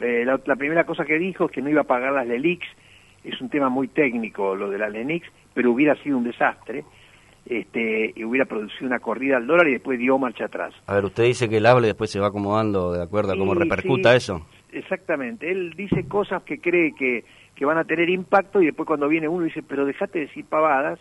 Eh, 0.00 0.24
la, 0.24 0.56
primera 0.56 0.84
cosa 0.84 1.04
que 1.04 1.18
dijo 1.18 1.46
es 1.46 1.50
que 1.50 1.62
no 1.62 1.70
iba 1.70 1.80
a 1.82 1.84
pagar 1.84 2.12
las 2.12 2.26
LELIX. 2.26 2.66
Es 3.24 3.40
un 3.40 3.48
tema 3.48 3.68
muy 3.68 3.88
técnico 3.88 4.54
lo 4.54 4.70
de 4.70 4.78
las 4.78 4.92
LENIX, 4.92 5.26
pero 5.54 5.72
hubiera 5.72 5.96
sido 6.02 6.18
un 6.18 6.24
desastre 6.24 6.84
este, 7.46 8.12
y 8.14 8.24
hubiera 8.24 8.44
producido 8.44 8.86
una 8.86 8.98
corrida 8.98 9.38
al 9.38 9.46
dólar 9.46 9.68
y 9.68 9.72
después 9.72 9.98
dio 9.98 10.18
marcha 10.18 10.44
atrás. 10.44 10.74
A 10.86 10.94
ver, 10.94 11.04
usted 11.06 11.24
dice 11.24 11.48
que 11.48 11.56
el 11.56 11.66
hable 11.66 11.86
después 11.86 12.10
se 12.10 12.20
va 12.20 12.28
acomodando 12.28 12.92
de 12.92 13.02
acuerdo 13.02 13.32
a 13.32 13.36
cómo 13.36 13.54
repercuta 13.54 14.14
eso. 14.14 14.46
Exactamente, 14.70 15.50
él 15.50 15.72
dice 15.74 16.06
cosas 16.06 16.42
que 16.42 16.60
cree 16.60 16.94
que, 16.94 17.24
que 17.54 17.64
van 17.64 17.78
a 17.78 17.84
tener 17.84 18.10
impacto 18.10 18.60
y 18.60 18.66
después 18.66 18.86
cuando 18.86 19.08
viene 19.08 19.28
uno 19.28 19.44
dice, 19.44 19.62
pero 19.62 19.86
dejate 19.86 20.18
de 20.18 20.26
decir 20.26 20.44
pavadas, 20.44 20.98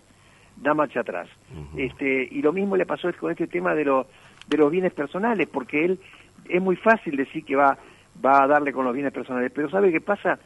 da 0.56 0.74
marcha 0.74 1.02
atrás. 1.02 1.28
este, 1.76 2.30
y 2.32 2.42
lo 2.42 2.54
mismo 2.54 2.78
le 2.78 2.86
pasó 2.86 3.10
con 3.20 3.32
este 3.32 3.48
tema 3.48 3.76
de, 3.76 3.84
los 3.84 4.08
de 4.48 4.58
los 4.58 4.72
bienes 4.72 4.94
personales, 4.94 5.50
porque 5.52 5.84
él 5.84 6.00
es 6.48 6.62
muy 6.62 6.78
fácil 6.78 7.18
decir 7.18 7.44
que 7.44 7.58
va, 7.58 7.78
va 8.26 8.44
a 8.44 8.48
darle 8.48 8.72
con 8.72 8.86
los 8.86 8.94
bienes 8.94 9.12
personales, 9.12 9.52
pero 9.54 9.70
¿sabe 9.70 9.92
qué 9.92 10.00
pasa? 10.00 10.40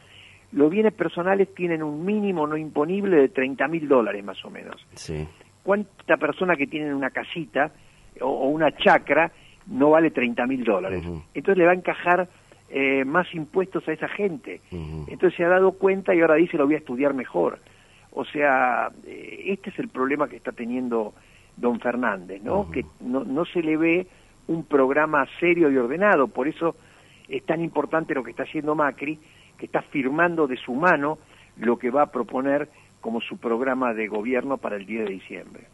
Los 0.50 0.68
bienes 0.70 0.92
personales 0.92 1.54
tienen 1.54 1.82
un 1.82 2.04
mínimo 2.04 2.46
no 2.46 2.56
imponible 2.56 3.16
de 3.16 3.28
30 3.28 3.68
mil 3.68 3.88
dólares 3.88 4.22
más 4.24 4.44
o 4.44 4.50
menos. 4.50 4.84
Sí 4.94 5.26
cuánta 5.62 6.16
persona 6.16 6.56
que 6.56 6.66
tiene 6.66 6.94
una 6.94 7.10
casita 7.10 7.72
o, 8.20 8.48
una 8.48 8.72
chacra 8.72 9.30
no 9.66 9.90
vale 9.90 10.10
30 10.10 10.46
mil 10.46 10.64
dólares. 10.64 11.04
Entonces 11.34 11.58
le 11.58 11.66
va 11.66 11.72
a 11.72 11.76
encajar 11.76 12.28
eh, 12.68 13.04
más 13.04 13.32
impuestos 13.34 13.86
a 13.88 13.92
esa 13.92 14.08
gente. 14.08 14.60
Entonces 14.70 15.36
se 15.36 15.44
ha 15.44 15.48
dado 15.48 15.72
cuenta 15.72 16.14
y 16.14 16.20
ahora 16.20 16.34
dice 16.34 16.56
lo 16.56 16.66
voy 16.66 16.74
a 16.74 16.78
estudiar 16.78 17.14
mejor. 17.14 17.58
O 18.12 18.24
sea, 18.24 18.90
eh, 19.06 19.44
este 19.46 19.70
es 19.70 19.78
el 19.78 19.88
problema 19.88 20.28
que 20.28 20.36
está 20.36 20.52
teniendo 20.52 21.14
don 21.56 21.80
Fernández, 21.80 22.42
¿no? 22.42 22.70
Que 22.70 22.84
no, 23.00 23.24
no 23.24 23.44
se 23.44 23.62
le 23.62 23.76
ve 23.76 24.06
un 24.48 24.64
programa 24.64 25.26
serio 25.38 25.70
y 25.70 25.76
ordenado. 25.76 26.28
Por 26.28 26.48
eso 26.48 26.74
es 27.28 27.44
tan 27.44 27.62
importante 27.62 28.14
lo 28.14 28.22
que 28.22 28.30
está 28.30 28.42
haciendo 28.42 28.74
Macri, 28.74 29.18
que 29.56 29.66
está 29.66 29.82
firmando 29.82 30.46
de 30.46 30.56
su 30.56 30.74
mano 30.74 31.18
lo 31.58 31.78
que 31.78 31.90
va 31.90 32.02
a 32.02 32.10
proponer 32.10 32.68
como 33.02 33.20
su 33.20 33.36
programa 33.36 33.92
de 33.92 34.08
gobierno 34.08 34.56
para 34.56 34.76
el 34.76 34.86
10 34.86 35.04
de 35.04 35.10
diciembre. 35.10 35.66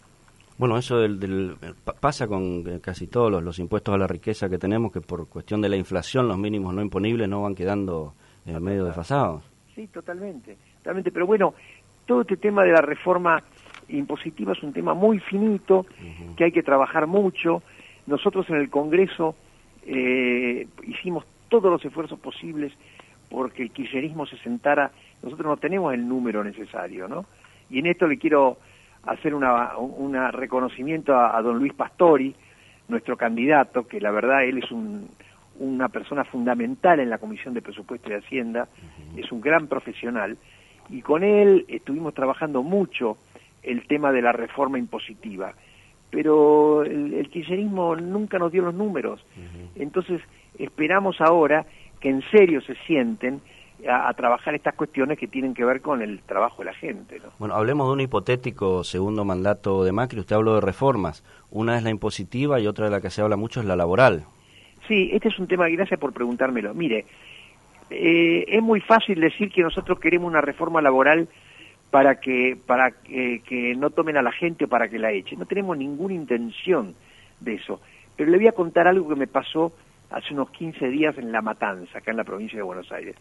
Bueno, 0.58 0.76
eso 0.76 0.98
del, 0.98 1.54
pasa 2.00 2.26
con 2.26 2.64
eh, 2.66 2.80
casi 2.82 3.06
todos 3.06 3.40
los, 3.40 3.58
impuestos 3.60 3.94
a 3.94 3.98
la 3.98 4.08
riqueza 4.08 4.48
que 4.48 4.58
tenemos, 4.58 4.90
que 4.90 5.00
por 5.00 5.28
cuestión 5.28 5.60
de 5.60 5.68
la 5.68 5.76
inflación 5.76 6.26
los 6.26 6.36
mínimos 6.36 6.74
no 6.74 6.82
imponibles 6.82 7.28
no 7.28 7.42
van 7.42 7.54
quedando 7.54 8.14
en 8.44 8.56
eh, 8.56 8.60
medio 8.60 8.84
desfasados. 8.84 9.44
Sí, 9.76 9.86
totalmente, 9.86 10.56
totalmente. 10.78 11.12
Pero 11.12 11.28
bueno, 11.28 11.54
todo 12.06 12.22
este 12.22 12.36
tema 12.36 12.64
de 12.64 12.72
la 12.72 12.80
reforma 12.80 13.40
impositiva 13.88 14.52
es 14.52 14.62
un 14.64 14.72
tema 14.72 14.94
muy 14.94 15.20
finito, 15.20 15.86
que 16.36 16.44
hay 16.44 16.52
que 16.52 16.64
trabajar 16.64 17.06
mucho. 17.06 17.62
Nosotros 18.06 18.50
en 18.50 18.56
el 18.56 18.68
Congreso 18.68 19.36
eh, 19.86 20.66
hicimos 20.86 21.24
todos 21.48 21.70
los 21.70 21.84
esfuerzos 21.84 22.18
posibles 22.18 22.72
porque 23.30 23.62
el 23.62 23.70
kirchnerismo 23.70 24.26
se 24.26 24.38
sentara, 24.38 24.90
nosotros 25.22 25.46
no 25.46 25.56
tenemos 25.56 25.94
el 25.94 26.06
número 26.06 26.44
necesario, 26.44 27.08
¿no? 27.08 27.24
Y 27.70 27.80
en 27.80 27.86
esto 27.86 28.06
le 28.06 28.18
quiero 28.18 28.58
hacer 29.04 29.34
una, 29.34 29.76
un 29.76 30.14
reconocimiento 30.32 31.16
a, 31.16 31.40
don 31.42 31.58
Luis 31.58 31.72
Pastori, 31.74 32.34
nuestro 32.88 33.16
candidato, 33.16 33.86
que 33.86 34.00
la 34.00 34.10
verdad 34.10 34.44
él 34.44 34.58
es 34.58 34.70
un, 34.70 35.08
una 35.58 35.88
persona 35.88 36.24
fundamental 36.24 37.00
en 37.00 37.10
la 37.10 37.18
Comisión 37.18 37.54
de 37.54 37.62
Presupuesto 37.62 38.10
y 38.10 38.14
Hacienda, 38.14 38.68
es 39.16 39.30
un 39.32 39.40
gran 39.40 39.66
profesional, 39.66 40.36
y 40.88 41.02
con 41.02 41.22
él 41.22 41.64
estuvimos 41.68 42.14
trabajando 42.14 42.62
mucho 42.62 43.18
el 43.62 43.86
tema 43.86 44.12
de 44.12 44.22
la 44.22 44.32
reforma 44.32 44.78
impositiva, 44.78 45.52
pero 46.10 46.84
el, 46.84 47.28
kirchnerismo 47.28 47.96
nunca 47.96 48.38
nos 48.38 48.52
dio 48.52 48.62
los 48.62 48.74
números, 48.74 49.24
entonces 49.74 50.22
esperamos 50.58 51.20
ahora 51.20 51.66
que 52.00 52.08
en 52.08 52.22
serio 52.30 52.60
se 52.60 52.74
sienten 52.86 53.40
a, 53.86 54.12
trabajar 54.14 54.54
estas 54.54 54.74
cuestiones 54.74 55.18
que 55.18 55.28
tienen 55.28 55.54
que 55.54 55.64
ver 55.64 55.80
con 55.80 56.02
el 56.02 56.20
trabajo 56.20 56.58
de 56.58 56.66
la 56.66 56.74
gente. 56.74 57.20
Bueno, 57.38 57.54
hablemos 57.54 57.86
de 57.88 57.92
un 57.92 58.00
hipotético 58.00 58.82
segundo 58.84 59.24
mandato 59.24 59.84
de 59.84 59.92
Macri. 59.92 60.20
Usted 60.20 60.36
habló 60.36 60.54
de 60.54 60.60
reformas. 60.60 61.24
Una 61.50 61.76
es 61.76 61.84
la 61.84 61.90
impositiva 61.90 62.60
y 62.60 62.66
otra 62.66 62.86
de 62.86 62.90
la 62.90 63.00
que 63.00 63.10
se 63.10 63.22
habla 63.22 63.36
mucho 63.36 63.60
es 63.60 63.66
la 63.66 63.76
laboral. 63.76 64.24
Sí, 64.86 65.10
este 65.12 65.28
es 65.28 65.38
un 65.38 65.46
tema, 65.46 65.68
gracias 65.68 66.00
por 66.00 66.12
preguntármelo. 66.12 66.74
Mire, 66.74 67.04
eh, 67.90 68.44
es 68.48 68.62
muy 68.62 68.80
fácil 68.80 69.20
decir 69.20 69.50
que 69.50 69.62
nosotros 69.62 70.00
queremos 70.00 70.28
una 70.28 70.40
reforma 70.40 70.82
laboral 70.82 71.28
para 71.90 72.20
que 72.20 72.56
para 72.66 72.90
que 72.90 73.74
no 73.78 73.90
tomen 73.90 74.18
a 74.18 74.22
la 74.22 74.32
gente 74.32 74.64
o 74.64 74.68
para 74.68 74.88
que 74.88 74.98
la 74.98 75.12
echen. 75.12 75.38
No 75.38 75.46
tenemos 75.46 75.76
ninguna 75.76 76.14
intención 76.14 76.94
de 77.40 77.54
eso. 77.54 77.80
Pero 78.16 78.30
le 78.30 78.36
voy 78.36 78.48
a 78.48 78.52
contar 78.52 78.88
algo 78.88 79.08
que 79.08 79.14
me 79.14 79.26
pasó 79.26 79.72
hace 80.10 80.34
unos 80.34 80.50
15 80.50 80.88
días 80.88 81.16
en 81.18 81.32
La 81.32 81.42
Matanza, 81.42 81.98
acá 81.98 82.10
en 82.10 82.16
la 82.16 82.24
provincia 82.24 82.56
de 82.56 82.62
Buenos 82.62 82.90
Aires. 82.92 83.16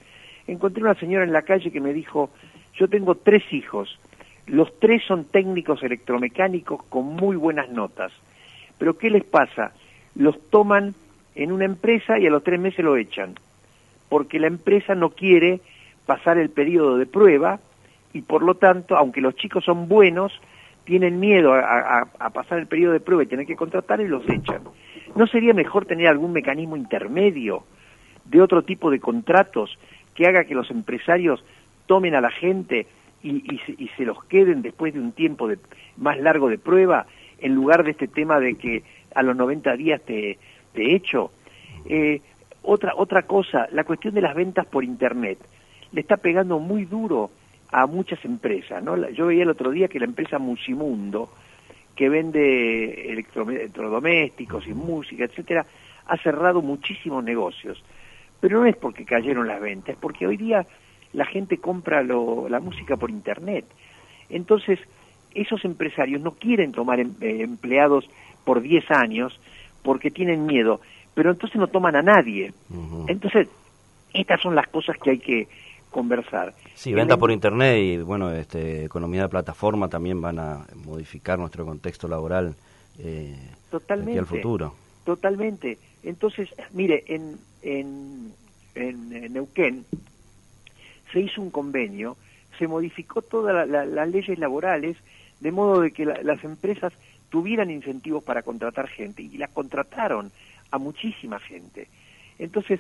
Encontré 0.48 0.82
una 0.82 0.96
señora 0.96 1.26
en 1.26 1.34
la 1.34 1.42
calle 1.42 1.72
que 1.72 1.82
me 1.82 1.94
dijo, 1.94 2.30
Yo 2.74 2.88
tengo 2.88 3.16
tres 3.16 3.44
hijos, 3.52 4.00
los 4.48 4.80
tres 4.80 5.04
son 5.06 5.26
técnicos 5.26 5.84
electromecánicos 5.84 6.84
con 6.84 7.06
muy 7.06 7.36
buenas 7.36 7.70
notas, 7.70 8.12
pero 8.78 8.98
¿qué 8.98 9.10
les 9.10 9.26
pasa? 9.26 9.74
Los 10.16 10.40
toman 10.50 10.96
en 11.36 11.52
una 11.52 11.66
empresa 11.66 12.18
y 12.18 12.26
a 12.28 12.30
los 12.30 12.44
tres 12.44 12.60
meses 12.60 12.84
lo 12.84 12.96
echan, 12.98 13.36
porque 14.10 14.40
la 14.40 14.48
empresa 14.48 14.96
no 14.96 15.10
quiere 15.10 15.60
pasar 16.06 16.38
el 16.38 16.50
periodo 16.50 16.98
de 16.98 17.06
prueba 17.06 17.60
y 18.14 18.22
por 18.22 18.42
lo 18.42 18.56
tanto, 18.56 18.96
aunque 18.96 19.22
los 19.22 19.36
chicos 19.36 19.66
son 19.66 19.88
buenos, 19.88 20.40
tienen 20.86 21.20
miedo 21.20 21.54
a, 21.54 22.08
pasar 22.34 22.60
el 22.60 22.68
periodo 22.68 22.94
de 22.94 23.02
prueba 23.02 23.24
y 23.24 23.28
tener 23.28 23.46
que 23.46 23.58
contratar 23.58 24.00
y 24.00 24.08
los 24.08 24.28
echan. 24.30 24.62
¿No 25.16 25.28
sería 25.28 25.54
mejor 25.54 25.86
tener 25.86 26.08
algún 26.08 26.32
mecanismo 26.32 26.78
intermedio 26.78 27.64
de 28.24 28.42
otro 28.42 28.64
tipo 28.64 28.90
de 28.90 29.00
contratos 29.00 29.78
que 30.18 30.26
haga 30.26 30.46
que 30.46 30.56
los 30.56 30.72
empresarios 30.72 31.46
tomen 31.86 32.16
a 32.16 32.22
la 32.22 32.32
gente 32.32 32.88
y, 33.22 33.60
se, 33.96 34.04
los 34.04 34.24
queden 34.26 34.64
después 34.64 34.94
de 34.94 35.00
un 35.00 35.12
tiempo 35.12 35.48
de, 35.48 35.60
más 35.96 36.18
largo 36.20 36.50
de 36.50 36.58
prueba, 36.58 37.06
en 37.40 37.54
lugar 37.54 37.84
de 37.84 37.92
este 37.92 38.08
tema 38.08 38.40
de 38.40 38.56
que 38.56 38.84
a 39.14 39.22
los 39.22 39.36
90 39.36 39.76
días 39.76 40.02
te, 40.02 40.40
te 40.74 40.96
echo? 40.96 41.32
Eh, 41.86 42.22
otra, 42.64 42.94
otra 42.96 43.24
cosa, 43.24 43.68
la 43.72 43.84
cuestión 43.84 44.16
de 44.16 44.22
las 44.22 44.36
ventas 44.36 44.66
por 44.66 44.84
Internet 44.84 45.38
le 45.92 46.02
está 46.02 46.18
pegando 46.18 46.58
muy 46.58 46.86
duro 46.86 47.30
a 47.72 47.86
muchas 47.86 48.26
empresas. 48.26 48.84
¿no? 48.84 49.10
Yo 49.12 49.28
veía 49.28 49.44
el 49.44 49.50
otro 49.50 49.70
día 49.70 49.88
que 49.88 50.00
la 50.00 50.06
empresa 50.06 50.40
Musimundo, 50.40 51.30
que 51.96 52.10
vende 52.10 53.12
electrodomésticos 53.12 54.68
y 54.68 54.74
música, 54.74 55.26
etcétera, 55.26 55.66
ha 56.08 56.18
cerrado 56.18 56.64
muchísimos 56.64 57.24
negocios. 57.24 57.84
Pero 58.40 58.60
no 58.60 58.66
es 58.66 58.76
porque 58.76 59.06
cayeron 59.06 59.48
las 59.48 59.60
ventas, 59.60 59.96
es 59.96 59.98
porque 60.00 60.28
hoy 60.28 60.38
día 60.38 60.66
la 61.14 61.26
gente 61.26 61.58
compra 61.58 62.04
la 62.04 62.60
música 62.60 62.98
por 62.98 63.10
internet. 63.10 63.66
Entonces, 64.30 64.80
esos 65.34 65.64
empresarios 65.66 66.22
no 66.22 66.32
quieren 66.32 66.72
tomar 66.72 67.00
em, 67.00 67.14
eh, 67.22 67.42
empleados 67.42 68.10
por 68.44 68.62
10 68.62 68.92
años 68.92 69.40
porque 69.84 70.12
tienen 70.12 70.46
miedo, 70.46 70.82
pero 71.14 71.32
entonces 71.32 71.58
no 71.58 71.68
toman 71.68 71.96
a 71.96 72.02
nadie. 72.02 72.54
Entonces, 73.08 73.48
estas 74.14 74.42
son 74.42 74.56
las 74.56 74.68
cosas 74.68 74.98
que 74.98 75.12
hay 75.12 75.20
que 75.20 75.48
conversar. 75.92 76.54
Sí, 76.76 76.94
venta 76.94 77.18
por 77.18 77.32
internet 77.32 77.78
y 77.80 77.98
bueno, 77.98 78.32
este, 78.32 78.86
economía 78.86 79.24
de 79.24 79.30
plataforma 79.30 79.88
también 79.88 80.22
van 80.22 80.40
a 80.40 80.66
modificar 80.76 81.40
nuestro 81.40 81.66
contexto 81.66 82.08
laboral 82.08 82.56
eh, 83.00 83.36
totalmente, 83.70 84.20
al 84.20 84.26
futuro. 84.26 84.74
Totalmente. 85.06 85.78
Entonces, 86.04 86.50
mire, 86.74 87.04
en, 87.08 87.38
en, 87.62 88.34
en, 88.76 89.34
Neuquén 89.34 89.86
se 91.12 91.20
hizo 91.20 91.42
un 91.42 91.50
convenio, 91.50 92.18
se 92.58 92.68
modificó 92.68 93.22
todas 93.22 93.68
las 93.68 94.10
leyes 94.10 94.38
laborales 94.40 94.98
de 95.40 95.52
modo 95.52 95.82
de 95.82 95.92
que 95.92 96.06
las 96.06 96.44
empresas 96.44 96.94
tuvieran 97.30 97.70
incentivos 97.70 98.24
para 98.24 98.42
contratar 98.42 98.88
gente 98.88 99.22
y 99.22 99.38
las 99.38 99.52
contrataron 99.52 100.32
a 100.72 100.78
muchísima 100.78 101.40
gente. 101.40 101.88
Entonces, 102.40 102.80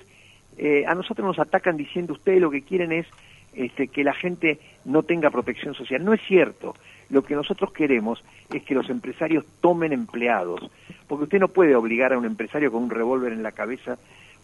eh, 0.58 0.86
a 0.88 0.95
nosotros 0.95 1.25
nos 1.25 1.39
atacan 1.39 1.77
diciendo 1.77 2.13
ustedes 2.13 2.41
lo 2.41 2.49
que 2.49 2.63
quieren 2.63 2.91
es 2.91 3.06
este, 3.53 3.88
que 3.88 4.03
la 4.03 4.13
gente 4.13 4.60
no 4.86 5.03
tenga 5.03 5.30
protección 5.30 5.73
social. 5.73 6.03
No 6.03 6.13
es 6.13 6.21
cierto. 6.27 6.75
Lo 7.10 7.24
que 7.24 7.36
nosotros 7.36 7.72
queremos 7.72 8.24
es 8.54 8.63
que 8.63 8.76
los 8.76 8.89
empresarios 8.89 9.46
tomen 9.62 9.93
empleados, 9.93 10.70
porque 11.08 11.24
usted 11.24 11.39
no 11.39 11.48
puede 11.48 11.76
obligar 11.76 12.13
a 12.13 12.17
un 12.17 12.26
empresario 12.26 12.72
con 12.72 12.84
un 12.84 12.89
revólver 12.89 13.34
en 13.34 13.43
la 13.43 13.52
cabeza 13.52 13.98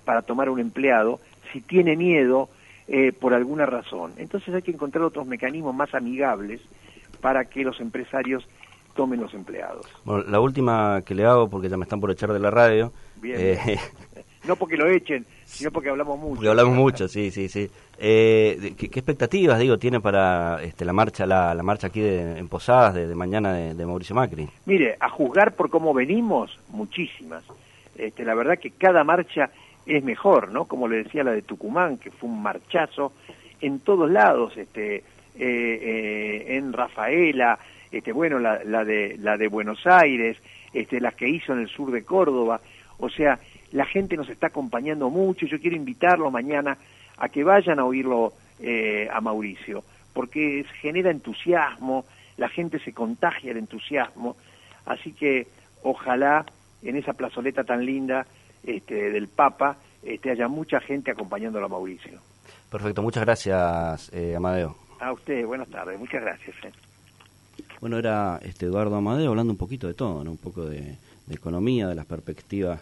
para 0.05 0.21
tomar 0.21 0.47
a 0.47 0.51
un 0.51 0.59
empleado 0.59 1.19
si 1.51 1.61
tiene 1.61 1.95
miedo 1.95 2.49
eh, 2.87 3.11
por 3.11 3.33
alguna 3.33 3.65
razón. 3.65 4.13
Entonces 4.17 4.53
hay 4.53 4.61
que 4.61 4.71
encontrar 4.71 5.03
otros 5.03 5.25
mecanismos 5.25 5.75
más 5.75 5.93
amigables 5.93 6.61
para 7.21 7.45
que 7.45 7.63
los 7.63 7.79
empresarios 7.79 8.47
tomen 8.95 9.21
los 9.21 9.33
empleados. 9.33 9.85
Bueno, 10.03 10.23
la 10.29 10.39
última 10.39 11.01
que 11.05 11.15
le 11.15 11.25
hago, 11.25 11.49
porque 11.49 11.69
ya 11.69 11.77
me 11.77 11.83
están 11.83 11.99
por 11.99 12.11
echar 12.11 12.31
de 12.33 12.39
la 12.39 12.51
radio. 12.51 12.91
Bien. 13.21 13.37
Eh, 13.39 13.79
no 14.47 14.55
porque 14.55 14.77
lo 14.77 14.89
echen, 14.89 15.25
sino 15.45 15.71
porque 15.71 15.89
hablamos 15.89 16.19
mucho. 16.19 16.35
Porque 16.35 16.49
hablamos 16.49 16.75
mucho, 16.75 17.07
sí, 17.07 17.31
sí, 17.31 17.47
sí. 17.47 17.69
Eh, 17.97 18.73
¿qué, 18.77 18.85
expectativas, 18.85 19.59
digo, 19.59 19.77
tiene 19.77 19.99
para 19.99 20.61
este, 20.63 20.83
la 20.85 20.93
marcha 20.93 21.25
la, 21.25 21.53
la 21.53 21.63
marcha 21.63 21.87
aquí 21.87 22.01
de, 22.01 22.37
en 22.37 22.47
Posadas 22.47 22.95
de, 22.95 23.15
mañana 23.15 23.53
de, 23.53 23.85
Mauricio 23.85 24.15
Macri? 24.15 24.47
Mire, 24.65 24.97
a 24.99 25.09
juzgar 25.09 25.55
por 25.55 25.69
cómo 25.69 25.93
venimos, 25.93 26.59
muchísimas. 26.69 27.43
Este, 27.95 28.25
la 28.25 28.33
verdad 28.35 28.57
que 28.59 28.71
cada 28.71 29.03
marcha 29.03 29.49
es 29.85 30.03
mejor, 30.03 30.51
¿no? 30.51 30.65
Como 30.65 30.87
le 30.87 31.03
decía 31.03 31.23
la 31.23 31.31
de 31.31 31.41
Tucumán, 31.41 31.97
que 31.97 32.11
fue 32.11 32.29
un 32.29 32.41
marchazo 32.41 33.13
en 33.61 33.79
todos 33.79 34.09
lados, 34.09 34.57
este, 34.57 34.95
eh, 34.95 35.03
eh, 35.37 36.57
en 36.57 36.73
Rafaela, 36.73 37.57
este, 37.91 38.11
bueno, 38.11 38.39
la, 38.39 38.63
la, 38.63 38.83
de, 38.83 39.17
la 39.19 39.37
de 39.37 39.47
Buenos 39.47 39.85
Aires, 39.85 40.37
este, 40.73 40.99
las 40.99 41.15
que 41.15 41.29
hizo 41.29 41.53
en 41.53 41.59
el 41.59 41.69
sur 41.69 41.91
de 41.91 42.03
Córdoba, 42.03 42.59
o 42.97 43.09
sea, 43.09 43.39
la 43.73 43.85
gente 43.85 44.15
nos 44.15 44.29
está 44.29 44.47
acompañando 44.47 45.09
mucho, 45.09 45.47
yo 45.47 45.59
quiero 45.59 45.75
invitarlo 45.75 46.31
mañana 46.31 46.77
a 47.17 47.27
que 47.27 47.43
vayan 47.43 47.79
a 47.79 47.85
oírlo 47.85 48.33
eh, 48.59 49.07
a 49.11 49.19
Mauricio, 49.19 49.83
porque 50.13 50.63
genera 50.79 51.09
entusiasmo, 51.09 52.05
la 52.37 52.49
gente 52.49 52.79
se 52.79 52.93
contagia 52.93 53.53
de 53.53 53.59
entusiasmo, 53.59 54.37
así 54.85 55.11
que 55.13 55.47
ojalá 55.81 56.45
en 56.83 56.97
esa 56.97 57.13
plazoleta 57.13 57.63
tan 57.63 57.83
linda 57.85 58.27
este, 58.63 59.11
del 59.11 59.27
Papa 59.27 59.77
este, 60.03 60.31
haya 60.31 60.47
mucha 60.47 60.79
gente 60.79 61.11
acompañándolo 61.11 61.65
a 61.65 61.69
Mauricio. 61.69 62.19
Perfecto, 62.69 63.01
muchas 63.01 63.23
gracias, 63.23 64.11
eh, 64.13 64.35
Amadeo. 64.35 64.75
A 64.99 65.11
usted, 65.13 65.45
buenas 65.45 65.69
tardes, 65.69 65.97
muchas 65.97 66.21
gracias. 66.21 66.55
Eh. 66.63 66.71
Bueno, 67.81 67.97
era 67.97 68.39
este 68.43 68.67
Eduardo 68.67 68.95
Amadeo 68.95 69.31
hablando 69.31 69.51
un 69.51 69.57
poquito 69.57 69.87
de 69.87 69.95
todo, 69.95 70.23
¿no? 70.23 70.31
un 70.31 70.37
poco 70.37 70.65
de, 70.65 70.97
de 71.25 71.35
economía, 71.35 71.87
de 71.87 71.95
las 71.95 72.05
perspectivas 72.05 72.81